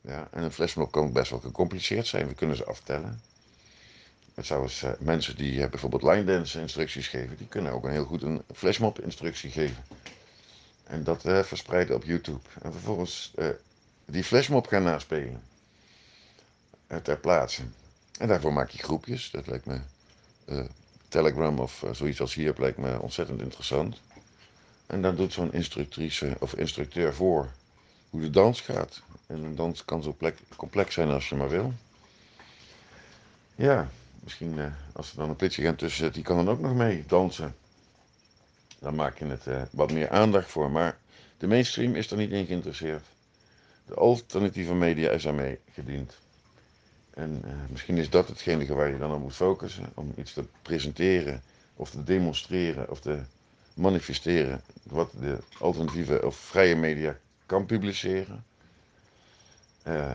Ja, 0.00 0.28
en 0.30 0.42
een 0.42 0.52
flashmob 0.52 0.92
kan 0.92 1.12
best 1.12 1.30
wel 1.30 1.40
gecompliceerd 1.40 2.06
zijn, 2.06 2.28
we 2.28 2.34
kunnen 2.34 2.56
ze 2.56 2.64
aftellen. 2.64 3.20
Het 4.34 4.46
zou 4.46 4.62
eens, 4.62 4.82
uh, 4.82 4.90
mensen 4.98 5.36
die 5.36 5.54
uh, 5.54 5.68
bijvoorbeeld 5.68 6.02
line 6.02 6.24
dance 6.24 6.60
instructies 6.60 7.08
geven, 7.08 7.36
die 7.36 7.48
kunnen 7.48 7.72
ook 7.72 7.84
een 7.84 7.90
heel 7.90 8.04
goed 8.04 8.22
een 8.22 8.42
flashmob 8.54 9.00
instructie 9.00 9.50
geven. 9.50 9.84
En 10.84 11.04
dat 11.04 11.24
uh, 11.24 11.42
verspreiden 11.42 11.96
op 11.96 12.04
YouTube. 12.04 12.48
En 12.62 12.72
vervolgens 12.72 13.34
die 14.04 14.24
flashmob 14.24 14.66
gaan 14.66 14.82
naspelen. 14.82 15.42
ter 17.02 17.18
plaatse. 17.18 17.62
En 18.18 18.28
daarvoor 18.28 18.52
maak 18.52 18.70
je 18.70 18.82
groepjes. 18.82 19.30
Dat 19.30 19.46
lijkt 19.46 19.66
me 19.66 19.80
Telegram 21.08 21.58
of 21.58 21.84
zoiets 21.92 22.20
als 22.20 22.34
hier 22.34 22.54
lijkt 22.56 22.78
me 22.78 23.00
ontzettend 23.00 23.40
interessant. 23.40 24.00
En 24.92 25.02
dan 25.02 25.16
doet 25.16 25.32
zo'n 25.32 25.52
instructrice 25.52 26.36
of 26.40 26.54
instructeur 26.54 27.14
voor 27.14 27.50
hoe 28.10 28.20
de 28.20 28.30
dans 28.30 28.60
gaat. 28.60 29.02
En 29.26 29.44
een 29.44 29.54
dans 29.54 29.84
kan 29.84 30.02
zo 30.02 30.16
complex 30.56 30.94
zijn 30.94 31.08
als 31.08 31.28
je 31.28 31.34
maar 31.34 31.48
wil. 31.48 31.72
Ja, 33.54 33.88
misschien 34.20 34.52
uh, 34.52 34.66
als 34.92 35.10
er 35.10 35.16
dan 35.16 35.28
een 35.28 35.36
politieagent 35.36 35.78
tussen 35.78 36.04
zit, 36.04 36.14
die 36.14 36.22
kan 36.22 36.36
dan 36.36 36.48
ook 36.48 36.60
nog 36.60 36.74
mee 36.74 37.04
dansen. 37.06 37.54
Dan 38.78 38.94
maak 38.94 39.18
je 39.18 39.24
het 39.24 39.46
uh, 39.46 39.62
wat 39.70 39.92
meer 39.92 40.10
aandacht 40.10 40.50
voor. 40.50 40.70
Maar 40.70 40.98
de 41.38 41.46
mainstream 41.46 41.94
is 41.94 42.10
er 42.10 42.16
niet 42.16 42.30
in 42.30 42.46
geïnteresseerd. 42.46 43.06
De 43.86 43.94
alternatieve 43.94 44.74
media 44.74 45.10
is 45.10 45.22
daarmee 45.22 45.58
gediend. 45.72 46.18
En 47.10 47.42
uh, 47.44 47.52
misschien 47.70 47.96
is 47.98 48.10
dat 48.10 48.28
hetgene 48.28 48.74
waar 48.74 48.90
je 48.90 48.98
dan 48.98 49.14
op 49.14 49.20
moet 49.20 49.34
focussen. 49.34 49.92
Om 49.94 50.12
iets 50.16 50.32
te 50.32 50.44
presenteren 50.62 51.42
of 51.76 51.90
te 51.90 52.04
demonstreren 52.04 52.90
of 52.90 53.00
te 53.00 53.22
manifesteren 53.74 54.62
wat 54.82 55.10
de 55.20 55.38
alternatieve 55.58 56.26
of 56.26 56.36
vrije 56.36 56.76
media 56.76 57.18
kan 57.46 57.66
publiceren. 57.66 58.44
Uh, 59.86 60.12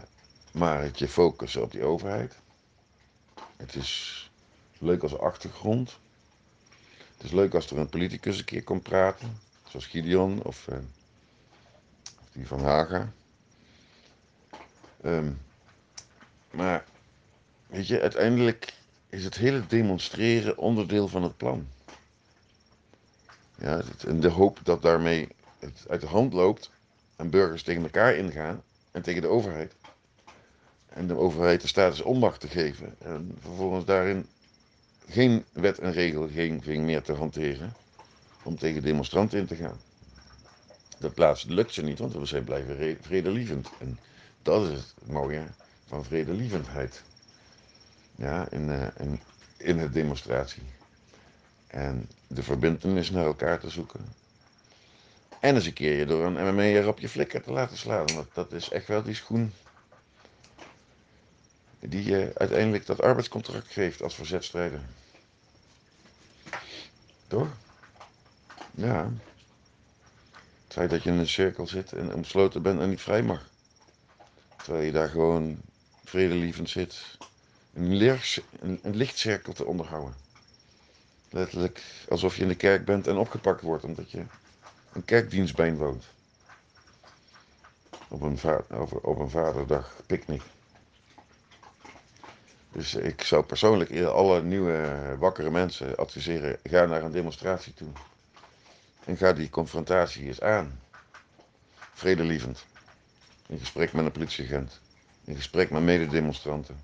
maar 0.51 0.81
het 0.81 0.99
je 0.99 1.07
focussen 1.07 1.61
op 1.61 1.71
die 1.71 1.83
overheid. 1.83 2.35
Het 3.57 3.75
is 3.75 4.31
leuk 4.79 5.03
als 5.03 5.17
achtergrond. 5.17 5.99
Het 7.17 7.25
is 7.25 7.31
leuk 7.31 7.53
als 7.53 7.71
er 7.71 7.77
een 7.77 7.89
politicus 7.89 8.37
een 8.37 8.45
keer 8.45 8.63
komt 8.63 8.83
praten. 8.83 9.37
Zoals 9.67 9.85
Gideon 9.85 10.43
of, 10.43 10.67
of 12.21 12.29
die 12.31 12.47
van 12.47 12.63
Haga. 12.63 13.11
Um, 15.03 15.41
maar 16.51 16.85
weet 17.67 17.87
je, 17.87 18.01
uiteindelijk 18.01 18.73
is 19.09 19.23
het 19.23 19.35
hele 19.35 19.67
demonstreren 19.67 20.57
onderdeel 20.57 21.07
van 21.07 21.23
het 21.23 21.37
plan. 21.37 21.67
Ja, 23.59 23.81
en 24.07 24.19
de 24.19 24.29
hoop 24.29 24.59
dat 24.63 24.81
daarmee 24.81 25.27
het 25.59 25.85
uit 25.89 26.01
de 26.01 26.07
hand 26.07 26.33
loopt 26.33 26.71
en 27.15 27.29
burgers 27.29 27.63
tegen 27.63 27.83
elkaar 27.83 28.15
ingaan 28.15 28.63
en 28.91 29.01
tegen 29.01 29.21
de 29.21 29.27
overheid. 29.27 29.73
En 30.87 31.07
de 31.07 31.15
overheid 31.15 31.61
de 31.61 31.67
status 31.67 32.01
onmacht 32.01 32.39
te 32.39 32.47
geven. 32.47 32.95
En 32.99 33.37
vervolgens 33.39 33.85
daarin 33.85 34.27
geen 35.07 35.45
wet 35.51 35.79
en 35.79 35.91
regelgeving 35.91 36.83
meer 36.83 37.01
te 37.01 37.13
hanteren 37.13 37.73
om 38.43 38.57
tegen 38.57 38.81
demonstranten 38.81 39.39
in 39.39 39.45
te 39.45 39.55
gaan. 39.55 39.79
Dat 40.99 41.17
laatste 41.17 41.53
lukt 41.53 41.73
ze 41.73 41.83
niet, 41.83 41.99
want 41.99 42.13
we 42.13 42.25
zijn 42.25 42.43
blijven 42.43 42.97
vredelievend. 43.01 43.69
En 43.79 43.99
dat 44.41 44.69
is 44.69 44.77
het 44.77 45.11
mooie 45.11 45.43
van 45.85 46.05
vredelievendheid. 46.05 47.03
Ja, 48.15 48.49
in, 48.49 48.67
uh, 48.67 48.87
in, 48.97 49.19
in 49.57 49.77
het 49.77 49.93
demonstratie. 49.93 50.63
En 51.67 52.09
de 52.27 52.43
verbindenis 52.43 53.11
naar 53.11 53.25
elkaar 53.25 53.59
te 53.59 53.69
zoeken. 53.69 54.13
En 55.39 55.55
eens 55.55 55.65
een 55.65 55.73
keer 55.73 55.97
je 55.97 56.05
door 56.05 56.25
een 56.25 56.53
MME'er 56.53 56.87
op 56.87 56.99
je 56.99 57.09
flikker 57.09 57.43
te 57.43 57.51
laten 57.51 57.77
slaan. 57.77 58.13
Want 58.13 58.27
dat 58.33 58.51
is 58.51 58.69
echt 58.69 58.87
wel 58.87 59.03
die 59.03 59.15
schoen 59.15 59.53
die 61.79 62.03
je 62.03 62.31
uiteindelijk 62.33 62.85
dat 62.85 63.01
arbeidscontract 63.01 63.71
geeft 63.71 64.01
als 64.01 64.15
verzetstrijder. 64.15 64.81
Toch? 67.27 67.47
Ja. 68.71 69.11
Het 70.63 70.73
feit 70.73 70.89
dat 70.89 71.03
je 71.03 71.09
in 71.09 71.17
een 71.17 71.27
cirkel 71.27 71.67
zit 71.67 71.93
en 71.93 72.13
omsloten 72.13 72.61
bent 72.61 72.79
en 72.79 72.89
niet 72.89 73.01
vrij 73.01 73.23
mag. 73.23 73.49
Terwijl 74.63 74.85
je 74.85 74.91
daar 74.91 75.09
gewoon 75.09 75.61
vredelievend 76.03 76.69
zit. 76.69 77.17
Een, 77.73 78.19
een, 78.59 78.79
een 78.83 78.95
lichtcirkel 78.95 79.53
te 79.53 79.65
onderhouden. 79.65 80.26
Letterlijk 81.29 81.83
alsof 82.09 82.35
je 82.35 82.41
in 82.41 82.47
de 82.47 82.55
kerk 82.55 82.85
bent 82.85 83.07
en 83.07 83.17
opgepakt 83.17 83.61
wordt 83.61 83.83
omdat 83.83 84.11
je 84.11 84.23
een 84.93 85.05
kerkdienst 85.05 85.55
bijwoont. 85.55 86.05
Op 88.07 88.21
een, 88.21 88.39
op 89.01 89.19
een 89.19 89.29
vaderdag 89.29 89.95
picknick. 90.05 90.41
Dus 92.71 92.95
ik 92.95 93.21
zou 93.21 93.43
persoonlijk 93.43 94.01
alle 94.03 94.43
nieuwe 94.43 95.15
wakkere 95.19 95.49
mensen 95.49 95.95
adviseren: 95.95 96.59
ga 96.63 96.85
naar 96.85 97.03
een 97.03 97.11
demonstratie 97.11 97.73
toe. 97.73 97.87
En 99.05 99.17
ga 99.17 99.33
die 99.33 99.49
confrontatie 99.49 100.25
eens 100.25 100.41
aan. 100.41 100.79
Vredelievend. 101.93 102.65
In 103.47 103.59
gesprek 103.59 103.93
met 103.93 104.05
een 104.05 104.11
politieagent. 104.11 104.79
In 105.23 105.35
gesprek 105.35 105.69
met 105.69 105.81
mededemonstranten. 105.81 106.81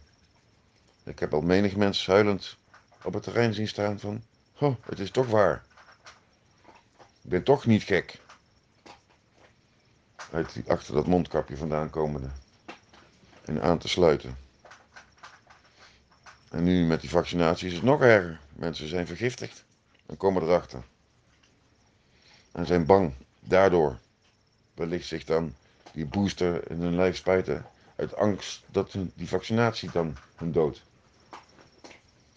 Ik 1.04 1.20
heb 1.20 1.34
al 1.34 1.42
menig 1.42 1.76
mensen 1.76 2.14
huilend 2.14 2.58
op 3.04 3.14
het 3.14 3.24
terrein 3.24 3.54
zien 3.54 3.68
staan 3.68 4.00
van 4.00 4.24
Oh, 4.64 4.76
het 4.86 5.00
is 5.00 5.12
toch 5.12 5.28
waar. 5.28 5.64
Ik 7.22 7.30
ben 7.30 7.44
toch 7.44 7.66
niet 7.66 7.84
gek. 7.84 8.22
Uit 10.32 10.54
die, 10.54 10.64
achter 10.68 10.94
dat 10.94 11.08
mondkapje 11.08 11.58
vandaan 11.58 11.90
komende. 11.90 12.30
En 13.46 13.62
aan 13.62 13.78
te 13.78 13.88
sluiten. 13.88 14.38
En 16.50 16.64
nu 16.64 16.86
met 16.86 17.02
die 17.02 17.10
vaccinatie 17.10 17.68
is 17.68 17.74
het 17.74 17.84
nog 17.84 18.02
erger. 18.02 18.40
Mensen 18.54 18.88
zijn 18.88 19.08
vergiftigd 19.08 19.66
en 20.06 20.18
komen 20.18 20.44
erachter. 20.44 20.84
En 22.52 22.66
zijn 22.66 22.86
bang. 22.86 23.14
Daardoor 23.40 24.00
wellicht 24.74 25.08
zich 25.08 25.24
dan 25.24 25.56
die 25.94 26.06
booster 26.06 26.72
in 26.72 26.82
hun 26.82 26.96
lijf 26.96 27.16
spuiten 27.16 27.66
uit 27.96 28.16
angst 28.16 28.64
dat 28.68 28.96
die 29.16 29.28
vaccinatie 29.28 29.92
dan 29.92 30.18
hun 30.36 30.52
dood. 30.52 30.84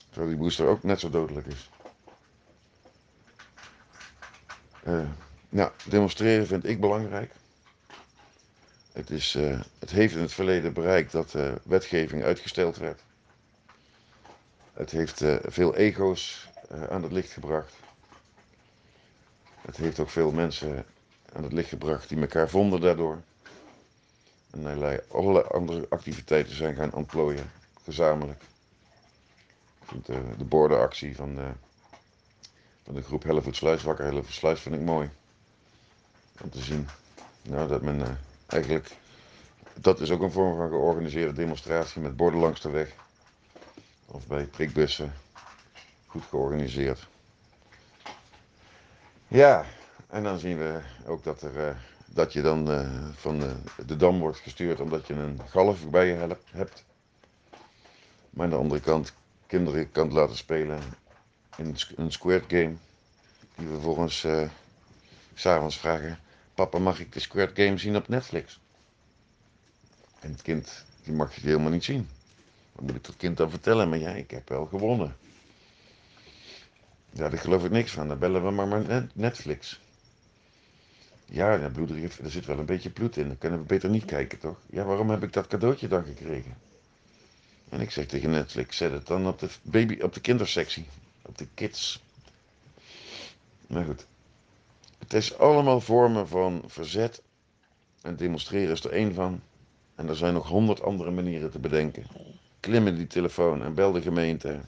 Terwijl 0.08 0.30
die 0.30 0.40
booster 0.40 0.66
ook 0.66 0.82
net 0.82 1.00
zo 1.00 1.10
dodelijk 1.10 1.46
is. 1.46 1.70
Uh, 4.86 5.08
nou, 5.48 5.70
demonstreren 5.84 6.46
vind 6.46 6.64
ik 6.64 6.80
belangrijk. 6.80 7.32
Het, 8.92 9.10
is, 9.10 9.34
uh, 9.34 9.60
het 9.78 9.90
heeft 9.90 10.14
in 10.14 10.20
het 10.20 10.32
verleden 10.32 10.72
bereikt 10.72 11.12
dat 11.12 11.34
uh, 11.34 11.52
wetgeving 11.62 12.22
uitgesteld 12.22 12.76
werd. 12.76 13.00
Het 14.72 14.90
heeft 14.90 15.24
veel 15.44 15.74
ego's 15.74 16.48
aan 16.88 17.02
het 17.02 17.12
licht 17.12 17.30
gebracht. 17.32 17.72
Het 19.60 19.76
heeft 19.76 19.98
ook 19.98 20.10
veel 20.10 20.30
mensen 20.30 20.84
aan 21.32 21.42
het 21.42 21.52
licht 21.52 21.68
gebracht 21.68 22.08
die 22.08 22.20
elkaar 22.20 22.48
vonden 22.48 22.80
daardoor. 22.80 23.22
En 24.50 24.66
allerlei, 25.10 25.44
andere 25.48 25.86
activiteiten 25.88 26.56
zijn 26.56 26.74
gaan 26.74 26.92
ontplooien, 26.92 27.50
gezamenlijk. 27.84 28.42
De, 30.04 30.22
de 30.38 30.44
bordenactie 30.44 31.16
van 31.16 31.56
de, 32.86 32.92
van 32.92 32.94
de 32.94 33.02
groep 33.02 33.22
Hellevoet 33.22 33.56
Sluis, 33.56 33.82
Wakker 33.82 34.04
Hellevoet 34.04 34.34
Sluis, 34.34 34.60
vind 34.60 34.74
ik 34.74 34.80
mooi. 34.80 35.10
Om 36.42 36.50
te 36.50 36.62
zien 36.62 36.88
nou, 37.42 37.68
dat 37.68 37.82
men 37.82 37.98
uh, 37.98 38.08
eigenlijk, 38.46 38.96
dat 39.80 40.00
is 40.00 40.10
ook 40.10 40.20
een 40.20 40.32
vorm 40.32 40.56
van 40.56 40.68
georganiseerde 40.68 41.32
demonstratie 41.32 42.00
met 42.00 42.16
borden 42.16 42.40
langs 42.40 42.60
de 42.60 42.70
weg. 42.70 42.94
Of 44.06 44.26
bij 44.26 44.44
prikbussen. 44.44 45.14
Goed 46.06 46.24
georganiseerd. 46.24 47.08
Ja, 49.28 49.64
en 50.08 50.22
dan 50.22 50.38
zien 50.38 50.58
we 50.58 50.80
ook 51.06 51.24
dat, 51.24 51.42
er, 51.42 51.68
uh, 51.68 51.76
dat 52.06 52.32
je 52.32 52.42
dan 52.42 52.70
uh, 52.70 53.10
van 53.12 53.42
de 53.86 53.96
dam 53.96 54.18
wordt 54.18 54.38
gestuurd 54.38 54.80
omdat 54.80 55.06
je 55.06 55.14
een 55.14 55.40
galf 55.48 55.90
bij 55.90 56.06
je 56.06 56.36
hebt. 56.50 56.84
Maar 58.30 58.44
aan 58.44 58.50
de 58.50 58.56
andere 58.56 58.80
kant 58.80 59.12
kinderen 59.46 59.90
kan 59.90 60.12
laten 60.12 60.36
spelen 60.36 60.80
een 61.96 62.12
squirt 62.12 62.44
game. 62.48 62.74
Die 63.56 63.66
we 63.66 63.72
vervolgens 63.72 64.24
uh, 64.24 64.48
s'avonds 65.34 65.78
vragen: 65.78 66.18
Papa, 66.54 66.78
mag 66.78 67.00
ik 67.00 67.12
de 67.12 67.20
squirt 67.20 67.58
game 67.58 67.78
zien 67.78 67.96
op 67.96 68.08
Netflix? 68.08 68.60
En 70.20 70.30
het 70.30 70.42
kind, 70.42 70.84
die 71.04 71.12
mag 71.12 71.34
je 71.34 71.40
helemaal 71.40 71.70
niet 71.70 71.84
zien. 71.84 72.08
Dan 72.72 72.84
moet 72.84 72.94
ik 72.94 73.04
dat 73.04 73.16
kind 73.16 73.36
dan 73.36 73.50
vertellen, 73.50 73.88
maar 73.88 73.98
ja, 73.98 74.10
ik 74.10 74.30
heb 74.30 74.48
wel 74.48 74.66
gewonnen. 74.66 75.16
Ja, 77.10 77.28
daar 77.28 77.38
geloof 77.38 77.64
ik 77.64 77.70
niks 77.70 77.92
van. 77.92 78.08
Dan 78.08 78.18
bellen 78.18 78.44
we 78.44 78.50
maar 78.50 78.68
maar 78.68 79.08
Netflix. 79.14 79.80
Ja, 81.24 81.54
ja 81.54 81.68
bloedrief, 81.68 82.18
er 82.18 82.30
zit 82.30 82.46
wel 82.46 82.58
een 82.58 82.66
beetje 82.66 82.90
bloed 82.90 83.16
in. 83.16 83.26
Dan 83.26 83.38
kunnen 83.38 83.58
we 83.58 83.64
beter 83.64 83.90
niet 83.90 84.04
kijken, 84.04 84.38
toch? 84.38 84.58
Ja, 84.70 84.84
waarom 84.84 85.10
heb 85.10 85.22
ik 85.22 85.32
dat 85.32 85.46
cadeautje 85.46 85.88
dan 85.88 86.04
gekregen? 86.04 86.54
En 87.68 87.80
ik 87.80 87.90
zeg 87.90 88.06
tegen 88.06 88.30
Netflix, 88.30 88.76
zet 88.76 88.92
het 88.92 89.06
dan 89.06 89.26
op 89.26 89.38
de, 89.38 89.48
baby, 89.62 90.00
op 90.00 90.14
de 90.14 90.20
kindersectie. 90.20 90.86
Op 91.26 91.38
de 91.38 91.46
kids. 91.54 92.02
Maar 93.66 93.84
goed. 93.84 94.06
Het 94.98 95.12
is 95.12 95.38
allemaal 95.38 95.80
vormen 95.80 96.28
van 96.28 96.62
verzet. 96.66 97.22
En 98.02 98.16
demonstreren 98.16 98.72
is 98.72 98.84
er 98.84 98.90
één 98.90 99.14
van. 99.14 99.40
En 99.94 100.08
er 100.08 100.16
zijn 100.16 100.34
nog 100.34 100.48
honderd 100.48 100.82
andere 100.82 101.10
manieren 101.10 101.50
te 101.50 101.58
bedenken. 101.58 102.06
Klim 102.60 102.86
in 102.86 102.96
die 102.96 103.06
telefoon 103.06 103.62
en 103.62 103.74
bel 103.74 103.92
de 103.92 104.02
gemeente. 104.02 104.60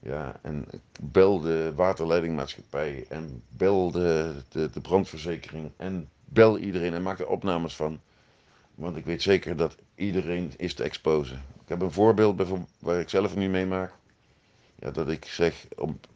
Ja, 0.00 0.38
en 0.42 0.66
bel 1.00 1.40
de 1.40 1.72
waterleidingmaatschappij. 1.74 3.06
En 3.08 3.42
bel 3.48 3.90
de, 3.90 4.34
de, 4.48 4.70
de 4.70 4.80
brandverzekering. 4.80 5.70
En 5.76 6.08
bel 6.24 6.58
iedereen 6.58 6.94
en 6.94 7.02
maak 7.02 7.18
er 7.18 7.28
opnames 7.28 7.76
van. 7.76 8.00
Want 8.74 8.96
ik 8.96 9.04
weet 9.04 9.22
zeker 9.22 9.56
dat 9.56 9.76
iedereen 9.94 10.52
is 10.56 10.74
te 10.74 10.82
exposen. 10.82 11.42
Ik 11.62 11.68
heb 11.68 11.80
een 11.80 11.92
voorbeeld 11.92 12.48
waar 12.78 13.00
ik 13.00 13.08
zelf 13.08 13.36
nu 13.36 13.48
meemaak. 13.48 13.92
Ja, 14.80 14.90
dat 14.90 15.08
ik 15.08 15.24
zeg, 15.24 15.66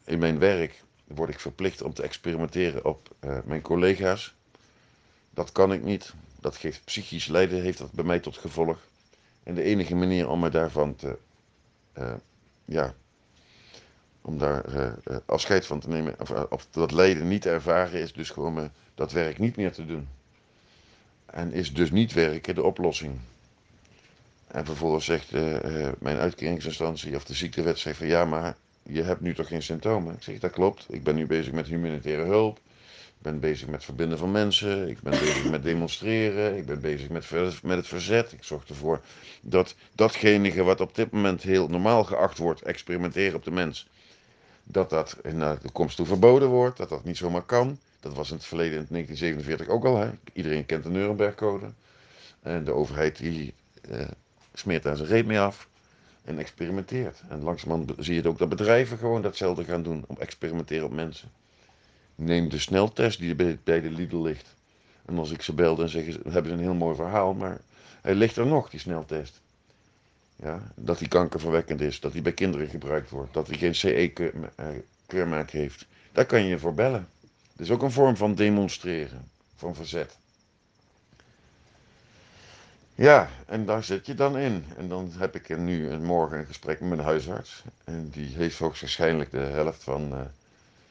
in 0.04 0.18
mijn 0.18 0.38
werk 0.38 0.82
word 1.06 1.30
ik 1.30 1.40
verplicht 1.40 1.82
om 1.82 1.94
te 1.94 2.02
experimenteren 2.02 2.84
op 2.84 3.14
uh, 3.20 3.38
mijn 3.44 3.62
collega's. 3.62 4.34
Dat 5.30 5.52
kan 5.52 5.72
ik 5.72 5.82
niet. 5.82 6.12
Dat 6.40 6.56
geeft 6.56 6.84
psychisch 6.84 7.26
lijden, 7.26 7.62
heeft 7.62 7.78
dat 7.78 7.92
bij 7.92 8.04
mij 8.04 8.20
tot 8.20 8.36
gevolg. 8.36 8.78
En 9.42 9.54
de 9.54 9.62
enige 9.62 9.94
manier 9.94 10.28
om 10.28 10.40
me 10.40 10.50
daarvan 10.50 10.94
te, 10.94 11.18
uh, 11.98 12.14
ja, 12.64 12.94
om 14.20 14.38
daar 14.38 14.74
uh, 14.74 15.16
afscheid 15.26 15.66
van 15.66 15.80
te 15.80 15.88
nemen, 15.88 16.14
of, 16.20 16.30
of, 16.30 16.66
dat 16.70 16.92
lijden 16.92 17.28
niet 17.28 17.42
te 17.42 17.50
ervaren, 17.50 18.00
is 18.00 18.12
dus 18.12 18.30
gewoon 18.30 18.70
dat 18.94 19.12
werk 19.12 19.38
niet 19.38 19.56
meer 19.56 19.72
te 19.72 19.86
doen. 19.86 20.08
En 21.26 21.52
is 21.52 21.74
dus 21.74 21.90
niet 21.90 22.12
werken 22.12 22.54
de 22.54 22.62
oplossing. 22.62 23.18
En 24.52 24.64
vervolgens 24.64 25.04
zegt 25.04 25.32
uh, 25.32 25.88
mijn 25.98 26.16
uitkeringsinstantie 26.16 27.16
of 27.16 27.24
de 27.24 27.34
ziektewet 27.34 27.78
zegt 27.78 27.96
van 27.96 28.06
ja, 28.06 28.24
maar 28.24 28.56
je 28.82 29.02
hebt 29.02 29.20
nu 29.20 29.34
toch 29.34 29.48
geen 29.48 29.62
symptomen? 29.62 30.14
Ik 30.14 30.22
zeg 30.22 30.38
dat 30.38 30.50
klopt. 30.50 30.86
Ik 30.88 31.02
ben 31.02 31.14
nu 31.14 31.26
bezig 31.26 31.52
met 31.52 31.66
humanitaire 31.66 32.24
hulp. 32.24 32.56
Ik 32.56 33.22
ben 33.22 33.40
bezig 33.40 33.68
met 33.68 33.84
verbinden 33.84 34.18
van 34.18 34.30
mensen. 34.30 34.88
Ik 34.88 35.00
ben 35.00 35.12
bezig 35.18 35.50
met 35.50 35.62
demonstreren. 35.62 36.56
Ik 36.56 36.66
ben 36.66 36.80
bezig 36.80 37.08
met, 37.08 37.30
met 37.62 37.76
het 37.76 37.86
verzet. 37.86 38.32
Ik 38.32 38.44
zorg 38.44 38.68
ervoor 38.68 39.00
dat 39.40 39.74
datgene 39.94 40.62
wat 40.62 40.80
op 40.80 40.94
dit 40.94 41.10
moment 41.10 41.42
heel 41.42 41.68
normaal 41.68 42.04
geacht 42.04 42.38
wordt, 42.38 42.62
experimenteren 42.62 43.36
op 43.36 43.44
de 43.44 43.50
mens, 43.50 43.88
dat 44.64 44.90
dat 44.90 45.16
naar 45.32 45.58
de 45.62 45.70
komst 45.70 45.96
toe 45.96 46.06
verboden 46.06 46.48
wordt. 46.48 46.76
Dat 46.76 46.88
dat 46.88 47.04
niet 47.04 47.16
zomaar 47.16 47.42
kan. 47.42 47.78
Dat 48.00 48.14
was 48.14 48.30
in 48.30 48.36
het 48.36 48.44
verleden 48.44 48.78
in 48.78 48.86
1947 48.90 49.68
ook 49.68 49.84
al. 49.84 49.96
Hè? 49.96 50.10
Iedereen 50.32 50.66
kent 50.66 50.82
de 50.82 50.90
Nuremberg-code. 50.90 51.72
En 52.42 52.64
de 52.64 52.72
overheid 52.72 53.18
die 53.18 53.54
uh, 53.90 54.00
smeert 54.54 54.82
daar 54.82 54.96
zijn 54.96 55.08
reet 55.08 55.26
mee 55.26 55.40
af 55.40 55.68
en 56.24 56.38
experimenteert. 56.38 57.22
En 57.28 57.42
langzamerhand 57.42 57.92
zie 57.98 58.14
je 58.14 58.28
ook 58.28 58.38
dat 58.38 58.48
bedrijven 58.48 58.98
gewoon 58.98 59.22
datzelfde 59.22 59.64
gaan 59.64 59.82
doen, 59.82 60.04
om 60.06 60.16
experimenteren 60.18 60.84
op 60.86 60.92
mensen. 60.92 61.30
Neem 62.14 62.48
de 62.48 62.58
sneltest 62.58 63.18
die 63.18 63.34
bij 63.64 63.80
de 63.80 63.90
Lidl 63.90 64.22
ligt. 64.22 64.54
En 65.04 65.18
als 65.18 65.30
ik 65.30 65.42
ze 65.42 65.52
bel, 65.54 65.76
dan 65.76 65.88
zeggen 65.88 66.12
ze, 66.12 66.20
hebben 66.22 66.50
ze 66.50 66.56
een 66.56 66.62
heel 66.62 66.74
mooi 66.74 66.96
verhaal, 66.96 67.34
maar 67.34 67.60
hij 68.02 68.14
ligt 68.14 68.36
er 68.36 68.46
nog, 68.46 68.70
die 68.70 68.80
sneltest. 68.80 69.40
Ja, 70.36 70.72
dat 70.74 70.98
die 70.98 71.08
kankerverwekkend 71.08 71.80
is, 71.80 72.00
dat 72.00 72.12
die 72.12 72.22
bij 72.22 72.32
kinderen 72.32 72.68
gebruikt 72.68 73.10
wordt, 73.10 73.34
dat 73.34 73.46
hij 73.46 73.58
geen 73.58 73.74
CE-keurmerk 73.74 75.50
heeft. 75.50 75.86
Daar 76.12 76.26
kan 76.26 76.44
je 76.44 76.58
voor 76.58 76.74
bellen. 76.74 77.08
Het 77.52 77.60
is 77.60 77.70
ook 77.70 77.82
een 77.82 77.90
vorm 77.90 78.16
van 78.16 78.34
demonstreren, 78.34 79.30
van 79.54 79.74
verzet. 79.74 80.18
Ja, 82.94 83.28
en 83.46 83.66
daar 83.66 83.84
zit 83.84 84.06
je 84.06 84.14
dan 84.14 84.38
in. 84.38 84.64
En 84.76 84.88
dan 84.88 85.12
heb 85.18 85.34
ik 85.34 85.58
nu 85.58 85.98
morgen 85.98 86.38
een 86.38 86.46
gesprek 86.46 86.80
met 86.80 86.88
mijn 86.88 87.00
huisarts. 87.00 87.62
En 87.84 88.08
die 88.08 88.34
heeft 88.34 88.58
hoogstwaarschijnlijk 88.58 89.30
de 89.30 89.38
helft 89.38 89.82
van, 89.82 90.12
uh, 90.12 90.20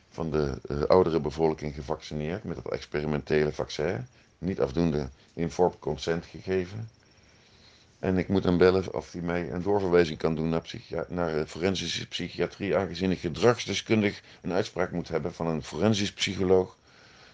van 0.10 0.32
de 0.32 0.60
uh, 0.72 0.84
oudere 0.84 1.20
bevolking 1.20 1.74
gevaccineerd 1.74 2.44
met 2.44 2.58
het 2.58 2.70
experimentele 2.70 3.52
vaccin. 3.52 4.08
Niet 4.38 4.62
afdoende 4.62 5.10
informed 5.34 5.80
consent 5.80 6.26
gegeven. 6.26 6.90
En 8.00 8.18
ik 8.18 8.28
moet 8.28 8.44
hem 8.44 8.58
bellen 8.58 8.94
of 8.94 9.12
hij 9.12 9.22
mij 9.22 9.52
een 9.52 9.62
doorverwijzing 9.62 10.18
kan 10.18 10.36
doen 10.36 10.50
naar, 10.50 10.64
naar 11.08 11.46
forensische 11.46 12.08
psychiatrie, 12.08 12.78
aangezien 12.78 13.12
ik 13.12 13.20
gedragsdeskundig 13.20 14.22
een 14.42 14.52
uitspraak 14.52 14.92
moet 14.92 15.08
hebben 15.08 15.34
van 15.34 15.48
een 15.48 15.64
forensisch 15.64 16.14
psycholoog. 16.14 16.76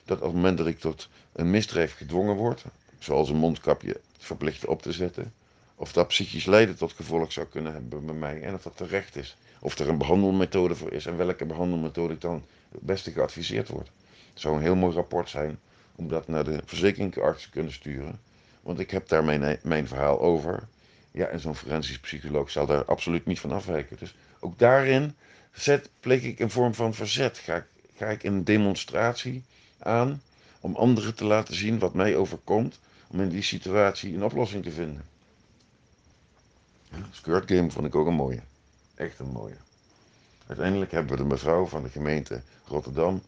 Dat 0.06 0.17
op 0.17 0.23
het 0.23 0.34
moment 0.34 0.58
dat 0.58 0.67
ik 0.67 0.80
tot 0.80 1.10
een 1.34 1.49
misdrijf 1.49 1.95
gedwongen 1.95 2.36
word, 2.36 2.63
zoals 2.99 3.30
een 3.30 3.36
mondkapje 3.36 3.99
verplicht 4.17 4.65
op 4.65 4.82
te 4.82 4.91
zetten. 4.91 5.34
Of 5.75 5.91
dat 5.91 6.08
psychisch 6.08 6.45
lijden 6.45 6.75
tot 6.75 6.93
gevolg 6.93 7.32
zou 7.32 7.47
kunnen 7.47 7.73
hebben 7.73 8.06
bij 8.06 8.15
mij 8.15 8.41
en 8.41 8.53
of 8.53 8.62
dat 8.62 8.77
terecht 8.77 9.15
is. 9.15 9.38
Of 9.60 9.80
er 9.80 9.89
een 9.89 9.97
behandelmethode 9.97 10.75
voor 10.75 10.91
is 10.91 11.06
en 11.06 11.17
welke 11.17 11.45
behandelmethode 11.45 12.17
dan 12.17 12.45
het 12.71 12.82
beste 12.82 13.12
geadviseerd 13.12 13.67
wordt. 13.67 13.89
Het 14.32 14.41
zou 14.41 14.56
een 14.56 14.62
heel 14.62 14.75
mooi 14.75 14.95
rapport 14.95 15.30
zijn 15.30 15.60
om 15.95 16.08
dat 16.08 16.27
naar 16.27 16.43
de 16.43 16.62
verzekeringsarts 16.65 17.43
te 17.43 17.49
kunnen 17.49 17.73
sturen. 17.73 18.19
Want 18.62 18.80
ik 18.80 18.91
heb 18.91 19.08
daar 19.08 19.23
mijn, 19.23 19.60
mijn 19.63 19.88
verhaal 19.88 20.21
over. 20.21 20.67
Ja, 21.12 21.25
en 21.25 21.39
zo'n 21.39 21.56
forensisch 21.56 21.99
psycholoog 21.99 22.51
zal 22.51 22.65
daar 22.65 22.86
absoluut 22.86 23.25
niet 23.25 23.39
van 23.39 23.51
afwijken. 23.51 23.97
Dus 23.99 24.15
ook 24.39 24.60
daarin 24.60 25.15
zet, 25.51 25.89
pleeg 25.99 26.23
ik 26.23 26.39
een 26.39 26.51
vorm 26.51 26.73
van 26.73 26.93
verzet. 26.93 27.38
Ga, 27.38 27.65
ga 27.95 28.08
ik 28.08 28.23
een 28.23 28.43
demonstratie 28.43 29.43
aan 29.80 30.21
om 30.60 30.75
anderen 30.75 31.15
te 31.15 31.25
laten 31.25 31.56
zien 31.56 31.80
wat 31.80 31.93
mij 31.93 32.15
overkomt 32.15 32.80
om 33.08 33.22
in 33.22 33.30
die 33.30 33.41
situatie 33.41 34.13
een 34.13 34.24
oplossing 34.24 34.63
te 34.63 34.72
vinden. 34.72 35.06
Skirt 37.12 37.52
Game 37.52 37.72
vond 37.72 37.86
ik 37.86 37.96
ook 37.96 38.08
een 38.08 38.13
mooie. 38.13 38.41
Echt 38.96 39.20
een 39.20 39.32
mooie. 39.32 39.58
Uiteindelijk 40.48 40.91
hebben 40.91 41.12
we 41.12 41.24
de 41.24 41.30
mevrouw 41.30 41.65
van 41.65 41.84
de 41.84 41.89
gemeente 41.89 42.41
Rotterdam 42.65 43.22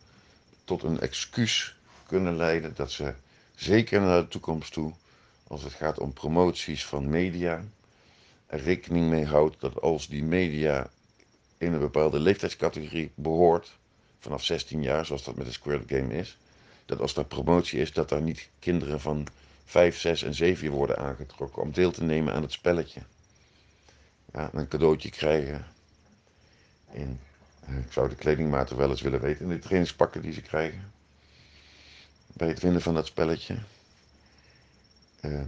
tot 0.63 0.83
een 0.83 0.99
excuus 0.99 1.75
kunnen 2.07 2.35
leiden 2.35 2.73
dat 2.75 2.91
ze 2.91 3.13
zeker 3.55 4.01
naar 4.01 4.21
de 4.21 4.27
toekomst 4.27 4.73
toe, 4.73 4.93
als 5.47 5.63
het 5.63 5.73
gaat 5.73 5.99
om 5.99 6.13
promoties 6.13 6.85
van 6.85 7.09
media, 7.09 7.63
er 8.45 8.61
rekening 8.61 9.09
mee 9.09 9.25
houdt 9.25 9.59
dat 9.59 9.81
als 9.81 10.07
die 10.07 10.23
media 10.23 10.89
in 11.57 11.73
een 11.73 11.79
bepaalde 11.79 12.19
leeftijdscategorie 12.19 13.11
behoort, 13.15 13.77
vanaf 14.19 14.43
16 14.43 14.81
jaar, 14.81 15.05
zoals 15.05 15.23
dat 15.23 15.35
met 15.35 15.45
de 15.45 15.51
Squirt 15.51 15.83
Game 15.87 16.13
is, 16.13 16.37
dat 16.85 16.99
als 16.99 17.13
dat 17.13 17.27
promotie 17.27 17.79
is, 17.79 17.93
dat 17.93 18.09
daar 18.09 18.21
niet 18.21 18.49
kinderen 18.59 18.99
van 18.99 19.27
5, 19.69 19.97
6 19.97 20.23
en 20.23 20.33
7 20.33 20.71
worden 20.71 20.97
aangetrokken 20.97 21.61
om 21.61 21.71
deel 21.71 21.91
te 21.91 22.03
nemen 22.03 22.33
aan 22.33 22.41
het 22.41 22.51
spelletje. 22.51 23.01
Ja, 24.33 24.49
een 24.53 24.67
cadeautje 24.67 25.09
krijgen. 25.09 25.65
Eh, 26.91 27.01
ik 27.77 27.91
zou 27.91 28.09
de 28.09 28.15
kledingmaten 28.15 28.77
wel 28.77 28.89
eens 28.89 29.01
willen 29.01 29.21
weten, 29.21 29.45
in 29.45 29.49
de 29.51 29.59
trainingspakken 29.59 30.21
die 30.21 30.33
ze 30.33 30.41
krijgen. 30.41 30.91
Bij 32.33 32.47
het 32.47 32.59
winnen 32.59 32.81
van 32.81 32.93
dat 32.93 33.05
spelletje. 33.05 33.57
Uh, 35.21 35.41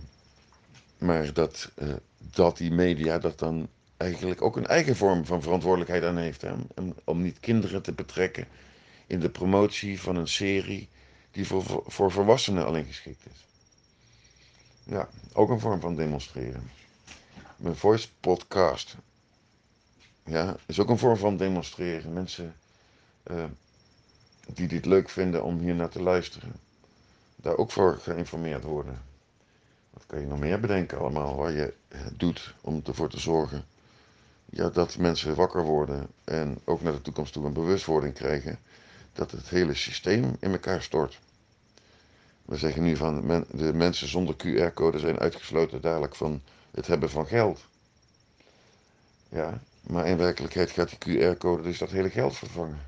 maar 0.97 1.33
dat, 1.33 1.71
uh, 1.75 1.93
dat 2.17 2.57
die 2.57 2.71
media 2.71 3.19
dat 3.19 3.39
dan 3.39 3.69
eigenlijk 3.97 4.41
ook 4.41 4.55
een 4.55 4.67
eigen 4.67 4.95
vorm 4.95 5.25
van 5.25 5.41
verantwoordelijkheid 5.41 6.03
aan 6.03 6.17
heeft. 6.17 6.41
Hè? 6.41 6.53
Om, 6.75 6.95
om 7.03 7.21
niet 7.21 7.39
kinderen 7.39 7.81
te 7.81 7.91
betrekken 7.91 8.47
in 9.07 9.19
de 9.19 9.29
promotie 9.29 10.01
van 10.01 10.15
een 10.15 10.27
serie 10.27 10.89
die 11.31 11.47
voor, 11.47 11.83
voor 11.85 12.11
volwassenen 12.11 12.65
alleen 12.65 12.85
geschikt 12.85 13.25
is. 13.33 13.49
Ja, 14.83 15.09
ook 15.33 15.49
een 15.49 15.59
vorm 15.59 15.79
van 15.79 15.95
demonstreren. 15.95 16.71
Mijn 17.57 17.75
voice 17.75 18.07
podcast. 18.19 18.95
Ja, 20.23 20.55
is 20.65 20.79
ook 20.79 20.89
een 20.89 20.97
vorm 20.97 21.17
van 21.17 21.37
demonstreren. 21.37 22.13
Mensen 22.13 22.55
uh, 23.31 23.43
die 24.53 24.67
dit 24.67 24.85
leuk 24.85 25.09
vinden 25.09 25.43
om 25.43 25.59
hier 25.59 25.75
naar 25.75 25.89
te 25.89 26.01
luisteren. 26.01 26.55
Daar 27.35 27.57
ook 27.57 27.71
voor 27.71 27.97
geïnformeerd 27.97 28.63
worden. 28.63 29.01
Wat 29.89 30.05
kan 30.05 30.19
je 30.19 30.27
nog 30.27 30.39
meer 30.39 30.59
bedenken 30.59 30.99
allemaal 30.99 31.35
waar 31.35 31.51
je 31.51 31.73
doet 32.13 32.53
om 32.61 32.81
ervoor 32.85 33.09
te 33.09 33.19
zorgen 33.19 33.65
ja, 34.51 34.69
dat 34.69 34.97
mensen 34.97 35.35
wakker 35.35 35.63
worden 35.63 36.07
en 36.23 36.59
ook 36.63 36.81
naar 36.81 36.93
de 36.93 37.01
toekomst 37.01 37.33
toe 37.33 37.45
een 37.45 37.53
bewustwording 37.53 38.13
krijgen 38.13 38.59
dat 39.13 39.31
het 39.31 39.49
hele 39.49 39.73
systeem 39.73 40.35
in 40.39 40.51
elkaar 40.51 40.81
stort. 40.81 41.19
We 42.51 42.57
zeggen 42.57 42.83
nu 42.83 42.95
van 42.95 43.45
de 43.51 43.73
mensen 43.73 44.07
zonder 44.07 44.35
QR-code 44.35 44.99
zijn 44.99 45.19
uitgesloten 45.19 45.81
dadelijk 45.81 46.15
van 46.15 46.41
het 46.71 46.87
hebben 46.87 47.09
van 47.09 47.27
geld. 47.27 47.65
Ja, 49.29 49.61
maar 49.81 50.07
in 50.07 50.17
werkelijkheid 50.17 50.71
gaat 50.71 50.89
die 50.89 51.17
QR-code 51.17 51.63
dus 51.63 51.77
dat 51.77 51.89
hele 51.89 52.09
geld 52.09 52.37
vervangen. 52.37 52.79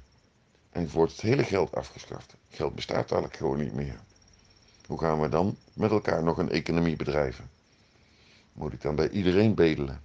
En 0.71 0.89
wordt 0.89 1.11
het 1.11 1.21
hele 1.21 1.43
geld 1.43 1.75
afgeschaft. 1.75 2.35
Geld 2.49 2.75
bestaat 2.75 3.09
dadelijk 3.09 3.37
gewoon 3.37 3.57
niet 3.57 3.73
meer. 3.73 3.99
Hoe 4.87 4.99
gaan 4.99 5.21
we 5.21 5.29
dan 5.29 5.57
met 5.73 5.91
elkaar 5.91 6.23
nog 6.23 6.37
een 6.37 6.51
economie 6.51 6.95
bedrijven? 6.95 7.49
Moet 8.53 8.73
ik 8.73 8.81
dan 8.81 8.95
bij 8.95 9.09
iedereen 9.09 9.55
bedelen? 9.55 10.01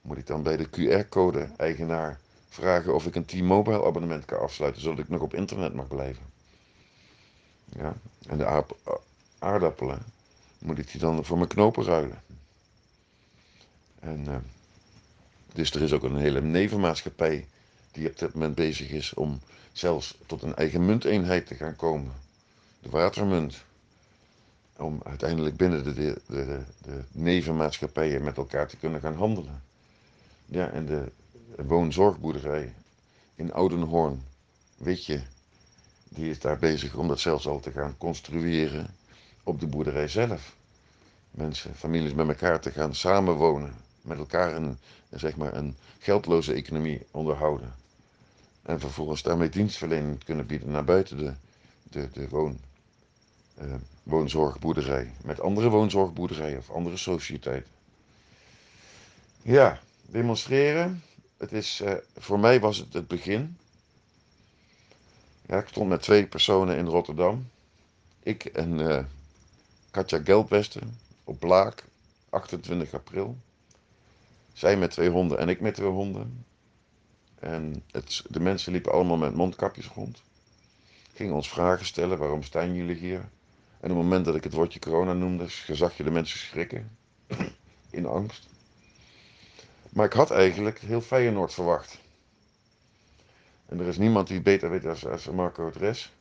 Moet 0.00 0.18
ik 0.18 0.26
dan 0.26 0.42
bij 0.42 0.56
de 0.56 0.68
QR-code-eigenaar 0.68 2.20
vragen 2.48 2.94
of 2.94 3.06
ik 3.06 3.14
een 3.14 3.24
T-Mobile 3.24 3.84
abonnement 3.84 4.24
kan 4.24 4.40
afsluiten, 4.40 4.82
zodat 4.82 4.98
ik 4.98 5.08
nog 5.08 5.20
op 5.20 5.34
internet 5.34 5.74
mag 5.74 5.88
blijven? 5.88 6.31
Ja, 7.76 7.94
en 8.26 8.38
de 8.38 8.64
aardappelen 9.38 10.02
moet 10.58 10.78
ik 10.78 10.90
die 10.90 11.00
dan 11.00 11.24
voor 11.24 11.36
mijn 11.36 11.48
knopen 11.48 11.84
ruilen. 11.84 12.22
En 14.00 14.24
uh, 14.28 14.36
dus 15.52 15.70
er 15.70 15.82
is 15.82 15.92
ook 15.92 16.02
een 16.02 16.16
hele 16.16 16.40
nevenmaatschappij 16.40 17.48
die 17.92 18.08
op 18.08 18.18
dit 18.18 18.34
moment 18.34 18.54
bezig 18.54 18.90
is 18.90 19.14
om 19.14 19.40
zelfs 19.72 20.18
tot 20.26 20.42
een 20.42 20.54
eigen 20.54 20.86
munteenheid 20.86 21.46
te 21.46 21.54
gaan 21.54 21.76
komen. 21.76 22.12
De 22.80 22.90
watermunt. 22.90 23.64
Om 24.76 25.00
uiteindelijk 25.04 25.56
binnen 25.56 25.84
de, 25.84 25.94
de, 25.94 26.20
de, 26.26 26.62
de 26.82 27.04
nevenmaatschappijen 27.12 28.24
met 28.24 28.36
elkaar 28.36 28.68
te 28.68 28.76
kunnen 28.76 29.00
gaan 29.00 29.16
handelen. 29.16 29.62
Ja, 30.46 30.70
en 30.70 30.86
de 30.86 31.12
woonzorgboerderij 31.66 32.74
in 33.34 33.52
Oudenhoorn, 33.52 34.22
weet 34.76 35.04
je, 35.04 35.22
die 36.14 36.30
is 36.30 36.38
daar 36.38 36.58
bezig 36.58 36.94
om 36.94 37.08
dat 37.08 37.20
zelfs 37.20 37.46
al 37.46 37.60
te 37.60 37.70
gaan 37.70 37.96
construeren 37.98 38.94
op 39.42 39.60
de 39.60 39.66
boerderij 39.66 40.08
zelf. 40.08 40.56
Mensen, 41.30 41.74
families 41.74 42.14
met 42.14 42.28
elkaar 42.28 42.60
te 42.60 42.70
gaan 42.70 42.94
samenwonen, 42.94 43.74
met 44.02 44.18
elkaar 44.18 44.56
een, 44.56 44.78
zeg 45.10 45.36
maar 45.36 45.54
een 45.54 45.76
geldloze 45.98 46.52
economie 46.52 47.06
onderhouden. 47.10 47.74
En 48.62 48.80
vervolgens 48.80 49.22
daarmee 49.22 49.48
dienstverlening 49.48 50.24
kunnen 50.24 50.46
bieden 50.46 50.70
naar 50.70 50.84
buiten 50.84 51.16
de, 51.16 51.32
de, 51.82 52.08
de 52.12 52.28
woon, 52.28 52.58
uh, 53.62 53.74
woonzorgboerderij. 54.02 55.12
Met 55.24 55.40
andere 55.40 55.68
woonzorgboerderijen 55.68 56.58
of 56.58 56.70
andere 56.70 56.96
sociëteiten. 56.96 57.70
Ja, 59.42 59.80
demonstreren. 60.06 61.02
Het 61.36 61.52
is, 61.52 61.80
uh, 61.80 61.92
voor 62.16 62.38
mij 62.38 62.60
was 62.60 62.78
het 62.78 62.92
het 62.92 63.06
begin. 63.06 63.56
Ik 65.46 65.68
stond 65.68 65.88
met 65.88 66.02
twee 66.02 66.26
personen 66.26 66.76
in 66.76 66.86
Rotterdam. 66.86 67.50
Ik 68.22 68.44
en 68.44 68.78
uh, 68.78 69.04
Katja 69.90 70.20
Geldwesten 70.24 70.98
op 71.24 71.38
Blaak, 71.38 71.84
28 72.30 72.94
april. 72.94 73.36
Zij 74.52 74.76
met 74.76 74.90
twee 74.90 75.10
honden 75.10 75.38
en 75.38 75.48
ik 75.48 75.60
met 75.60 75.74
twee 75.74 75.88
honden. 75.88 76.44
En 77.38 77.82
het, 77.90 78.22
de 78.28 78.40
mensen 78.40 78.72
liepen 78.72 78.92
allemaal 78.92 79.16
met 79.16 79.34
mondkapjes 79.34 79.86
rond. 79.86 80.22
Gingen 81.14 81.34
ons 81.34 81.48
vragen 81.48 81.86
stellen, 81.86 82.18
waarom 82.18 82.42
staan 82.42 82.74
jullie 82.74 82.96
hier? 82.96 83.20
En 83.80 83.90
op 83.90 83.96
het 83.96 84.06
moment 84.06 84.24
dat 84.24 84.34
ik 84.34 84.44
het 84.44 84.52
woordje 84.52 84.78
corona 84.78 85.12
noemde, 85.12 85.46
zag 85.72 85.96
je 85.96 86.02
de 86.02 86.10
mensen 86.10 86.38
schrikken. 86.38 86.96
In 87.90 88.06
angst. 88.06 88.48
Maar 89.90 90.06
ik 90.06 90.12
had 90.12 90.30
eigenlijk 90.30 90.78
heel 90.78 91.00
Feyenoord 91.00 91.54
verwacht. 91.54 91.98
En 93.72 93.80
er 93.80 93.86
is 93.86 93.98
niemand 93.98 94.28
die 94.28 94.40
beter 94.40 94.70
weet 94.70 94.86
als, 94.86 95.06
als 95.06 95.26
Marco 95.26 95.70
Dres. 95.70 96.12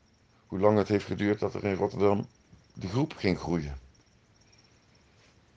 Hoe 0.47 0.59
lang 0.59 0.77
het 0.77 0.87
heeft 0.87 1.05
geduurd 1.05 1.39
dat 1.39 1.53
er 1.53 1.63
in 1.63 1.75
Rotterdam 1.75 2.27
die 2.73 2.89
groep 2.89 3.13
ging 3.17 3.39
groeien. 3.39 3.77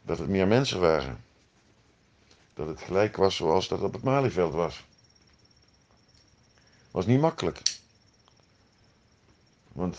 Dat 0.03 0.19
het 0.19 0.29
meer 0.29 0.47
mensen 0.47 0.81
waren. 0.81 1.25
Dat 2.55 2.67
het 2.67 2.81
gelijk 2.81 3.17
was 3.17 3.37
zoals 3.37 3.69
dat 3.69 3.81
op 3.81 3.93
het 3.93 4.03
Malieveld 4.03 4.53
was. 4.53 4.85
Was 6.91 7.07
niet 7.07 7.21
makkelijk. 7.21 7.63
Want 9.73 9.99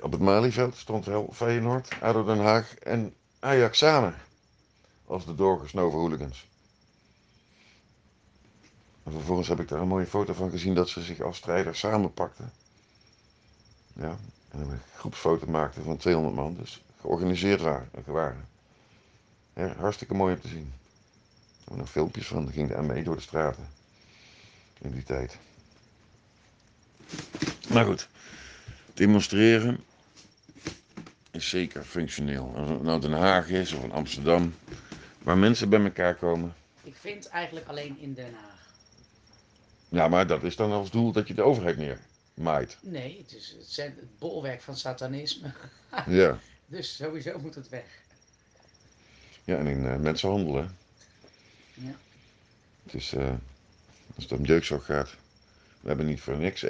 op 0.00 0.12
het 0.12 0.20
Malieveld 0.20 0.76
stond 0.76 1.04
wel 1.04 1.30
Feyenoord, 1.32 2.00
ADO 2.00 2.24
Den 2.24 2.40
Haag 2.40 2.74
en 2.74 3.14
Ajax 3.38 3.78
samen. 3.78 4.14
Als 5.06 5.24
de 5.24 5.34
doorgesnoven 5.34 5.98
hooligans. 5.98 6.46
En 9.04 9.12
vervolgens 9.12 9.48
heb 9.48 9.60
ik 9.60 9.68
daar 9.68 9.80
een 9.80 9.88
mooie 9.88 10.06
foto 10.06 10.32
van 10.32 10.50
gezien 10.50 10.74
dat 10.74 10.88
ze 10.88 11.02
zich 11.02 11.20
als 11.20 11.36
strijders 11.36 11.78
samenpakten. 11.78 12.52
Ja, 13.92 14.16
en 14.50 14.60
een 14.60 14.80
groepsfoto 14.96 15.46
maakten 15.46 15.82
van 15.84 15.96
200 15.96 16.34
man, 16.34 16.56
dus 16.56 16.82
georganiseerd 17.00 17.60
waren. 18.04 18.48
Ja, 19.54 19.74
hartstikke 19.74 20.14
mooi 20.14 20.34
om 20.34 20.40
te 20.40 20.48
zien. 20.48 20.72
Er 21.58 21.64
waren 21.64 21.78
nog 21.78 21.90
filmpjes 21.90 22.26
van, 22.26 22.52
ging 22.52 22.68
daar 22.68 22.84
mee 22.84 23.02
door 23.02 23.16
de 23.16 23.22
straten. 23.22 23.68
In 24.78 24.90
die 24.90 25.02
tijd. 25.02 25.38
Maar 27.68 27.84
goed, 27.84 28.08
demonstreren 28.94 29.84
is 31.30 31.48
zeker 31.48 31.84
functioneel. 31.84 32.52
Als 32.56 32.68
het 32.70 32.82
nou 32.82 33.00
Den 33.00 33.12
Haag 33.12 33.48
is 33.48 33.72
of 33.72 33.84
in 33.84 33.92
Amsterdam, 33.92 34.54
waar 35.22 35.38
mensen 35.38 35.68
bij 35.68 35.84
elkaar 35.84 36.14
komen. 36.14 36.54
Ik 36.82 36.94
vind 36.96 37.28
eigenlijk 37.28 37.66
alleen 37.66 37.98
in 37.98 38.14
Den 38.14 38.34
Haag. 38.34 38.63
Ja, 39.94 40.08
maar 40.08 40.26
dat 40.26 40.42
is 40.42 40.56
dan 40.56 40.72
als 40.72 40.90
doel 40.90 41.12
dat 41.12 41.28
je 41.28 41.34
de 41.34 41.42
overheid 41.42 41.76
neermaait. 41.76 42.78
Nee, 42.80 43.18
het 43.18 43.34
is 43.34 43.54
het, 43.58 43.66
zijn 43.66 43.94
het 43.96 44.18
bolwerk 44.18 44.62
van 44.62 44.76
satanisme. 44.76 45.52
ja. 46.06 46.38
Dus 46.66 46.96
sowieso 46.96 47.38
moet 47.38 47.54
het 47.54 47.68
weg. 47.68 47.84
Ja, 49.44 49.56
en 49.56 49.66
in 49.66 49.84
uh, 49.84 49.96
mensenhandel, 49.96 50.54
hè. 50.54 50.66
Ja. 51.74 51.96
Het 52.82 52.94
is, 52.94 53.12
uh, 53.12 53.30
als 54.14 54.24
het 54.24 54.32
om 54.32 54.44
jeugdzorg 54.44 54.84
gaat, 54.84 55.14
we 55.80 55.88
hebben 55.88 56.06
niet 56.06 56.20
voor 56.20 56.36
niks 56.36 56.64
71% 56.64 56.68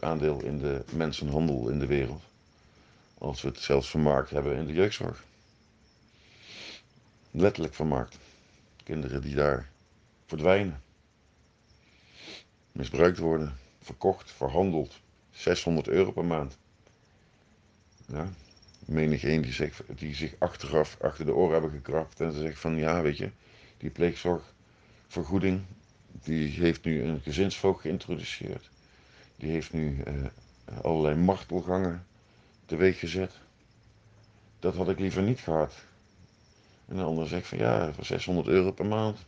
aandeel 0.00 0.42
in 0.42 0.58
de 0.58 0.84
mensenhandel 0.92 1.68
in 1.68 1.78
de 1.78 1.86
wereld. 1.86 2.22
Als 3.18 3.42
we 3.42 3.48
het 3.48 3.60
zelfs 3.60 3.90
vermarkt 3.90 4.30
hebben 4.30 4.56
in 4.56 4.66
de 4.66 4.72
jeugdzorg. 4.72 5.24
Letterlijk 7.30 7.74
vermarkt. 7.74 8.18
Kinderen 8.84 9.22
die 9.22 9.34
daar 9.34 9.68
verdwijnen 10.26 10.84
misbruikt 12.76 13.18
worden, 13.18 13.56
verkocht, 13.80 14.32
verhandeld. 14.32 15.00
600 15.30 15.88
euro 15.88 16.12
per 16.12 16.24
maand. 16.24 16.58
Ja, 18.06 18.28
menig 18.86 19.24
een 19.24 19.42
die 19.42 19.52
zich, 19.52 19.82
die 19.96 20.14
zich 20.14 20.34
achteraf 20.38 20.96
achter 21.00 21.24
de 21.24 21.34
oren 21.34 21.52
hebben 21.52 21.70
gekrapt 21.70 22.20
en 22.20 22.32
ze 22.32 22.38
zegt 22.38 22.58
van 22.58 22.76
ja, 22.76 23.02
weet 23.02 23.16
je, 23.16 23.30
die 23.76 23.90
pleegzorgvergoeding, 23.90 25.62
die 26.12 26.48
heeft 26.48 26.84
nu 26.84 27.02
een 27.02 27.20
gezinsvoogd 27.20 27.80
geïntroduceerd. 27.80 28.70
Die 29.36 29.50
heeft 29.50 29.72
nu 29.72 30.02
uh, 30.06 30.26
allerlei 30.82 31.14
martelgangen 31.14 32.06
teweeg 32.64 32.98
gezet. 32.98 33.32
Dat 34.58 34.74
had 34.74 34.88
ik 34.88 34.98
liever 34.98 35.22
niet 35.22 35.40
gehad. 35.40 35.74
En 36.86 36.96
de 36.96 37.02
ander 37.02 37.26
zegt 37.26 37.46
van 37.46 37.58
ja, 37.58 37.92
voor 37.92 38.04
600 38.04 38.46
euro 38.46 38.72
per 38.72 38.86
maand 38.86 39.18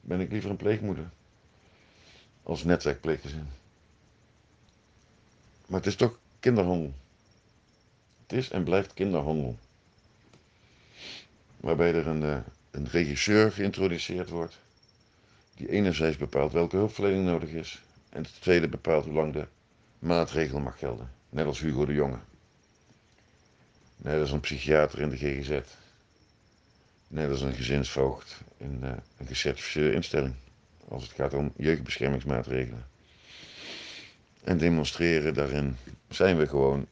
ben 0.00 0.20
ik 0.20 0.30
liever 0.30 0.50
een 0.50 0.56
pleegmoeder 0.56 1.10
als 2.42 2.64
netwerkpleeggezin. 2.64 3.48
Maar 5.66 5.78
het 5.78 5.88
is 5.88 5.96
toch 5.96 6.18
kinderhandel. 6.40 6.94
Het 8.22 8.32
is 8.32 8.50
en 8.50 8.64
blijft 8.64 8.94
kinderhandel. 8.94 9.58
Waarbij 11.56 11.94
er 11.94 12.06
een, 12.06 12.22
uh, 12.22 12.38
een 12.70 12.88
regisseur 12.88 13.52
geïntroduceerd 13.52 14.28
wordt, 14.28 14.58
die 15.54 15.70
enerzijds 15.70 16.16
bepaalt 16.16 16.52
welke 16.52 16.76
hulpverlening 16.76 17.24
nodig 17.24 17.50
is, 17.50 17.82
en 18.08 18.22
ten 18.22 18.40
tweede 18.40 18.68
bepaalt 18.68 19.04
hoe 19.04 19.14
lang 19.14 19.32
de 19.32 19.46
maatregel 19.98 20.60
mag 20.60 20.78
gelden. 20.78 21.10
Net 21.28 21.46
als 21.46 21.60
Hugo 21.60 21.84
de 21.84 21.92
Jonge. 21.92 22.18
Net 23.96 24.20
als 24.20 24.30
een 24.30 24.40
psychiater 24.40 25.00
in 25.00 25.08
de 25.08 25.16
GGZ. 25.16 25.60
Net 27.08 27.30
als 27.30 27.40
een 27.40 27.54
gezinsvoogd 27.54 28.40
in 28.56 28.80
uh, 28.82 28.92
een 29.16 29.26
gecertificeerde 29.26 29.92
instelling. 29.92 30.34
Als 30.90 31.02
het 31.02 31.12
gaat 31.12 31.34
om 31.34 31.52
jeugdbeschermingsmaatregelen. 31.56 32.86
En 34.44 34.58
demonstreren 34.58 35.34
daarin 35.34 35.76
zijn 36.08 36.36
we 36.36 36.46
gewoon 36.46 36.86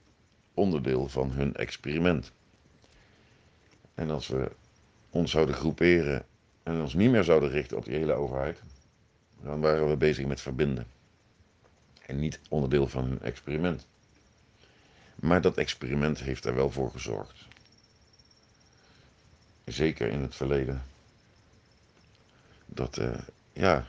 onderdeel 0.54 1.08
van 1.08 1.30
hun 1.30 1.54
experiment. 1.54 2.32
En 3.94 4.10
als 4.10 4.28
we 4.28 4.50
ons 5.10 5.30
zouden 5.30 5.54
groeperen 5.54 6.26
en 6.62 6.80
ons 6.80 6.94
niet 6.94 7.10
meer 7.10 7.24
zouden 7.24 7.50
richten 7.50 7.76
op 7.76 7.84
die 7.84 7.94
hele 7.94 8.12
overheid, 8.12 8.60
dan 9.42 9.60
waren 9.60 9.88
we 9.88 9.96
bezig 9.96 10.26
met 10.26 10.40
verbinden. 10.40 10.86
En 12.06 12.18
niet 12.18 12.40
onderdeel 12.48 12.88
van 12.88 13.04
hun 13.04 13.22
experiment. 13.22 13.86
Maar 15.14 15.40
dat 15.40 15.56
experiment 15.56 16.18
heeft 16.18 16.44
er 16.44 16.54
wel 16.54 16.70
voor 16.70 16.90
gezorgd. 16.90 17.46
Zeker 19.64 20.08
in 20.08 20.20
het 20.20 20.34
verleden. 20.34 20.82
Dat, 22.66 22.98
uh, 22.98 23.18
ja, 23.58 23.86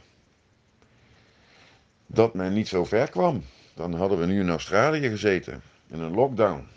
dat 2.08 2.34
men 2.34 2.54
niet 2.54 2.68
zo 2.68 2.86
ver 2.86 3.10
kwam. 3.10 3.44
Dan 3.74 3.94
hadden 3.94 4.20
we 4.20 4.26
nu 4.26 4.40
in 4.40 4.50
Australië 4.50 5.10
gezeten. 5.10 5.62
In 5.88 6.00
een 6.00 6.14
lockdown. 6.14 6.68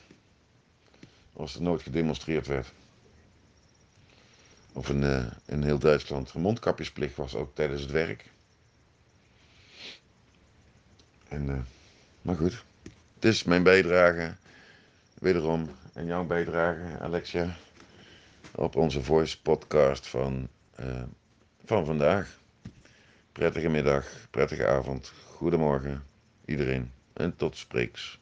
Als 1.32 1.54
er 1.54 1.62
nooit 1.62 1.82
gedemonstreerd 1.82 2.46
werd. 2.46 2.72
Of 4.72 4.88
in, 4.88 5.02
uh, 5.02 5.26
in 5.46 5.62
heel 5.62 5.78
Duitsland. 5.78 6.34
Een 6.34 6.40
mondkapjesplicht 6.40 7.16
was 7.16 7.34
ook 7.34 7.54
tijdens 7.54 7.80
het 7.80 7.90
werk. 7.90 8.30
En, 11.28 11.48
uh, 11.48 11.58
maar 12.22 12.36
goed. 12.36 12.64
Het 13.14 13.24
is 13.24 13.42
mijn 13.42 13.62
bijdrage. 13.62 14.34
Wederom. 15.14 15.70
En 15.92 16.06
jouw 16.06 16.24
bijdrage, 16.24 16.98
Alexia. 17.00 17.56
Op 18.54 18.76
onze 18.76 19.02
voice 19.02 19.42
podcast 19.42 20.06
van, 20.06 20.48
uh, 20.80 21.02
van 21.64 21.86
vandaag. 21.86 22.40
Prettige 23.32 23.68
middag, 23.68 24.06
prettige 24.30 24.66
avond, 24.66 25.12
goedemorgen 25.26 26.02
iedereen 26.44 26.92
en 27.12 27.36
tot 27.36 27.56
spreeks. 27.56 28.10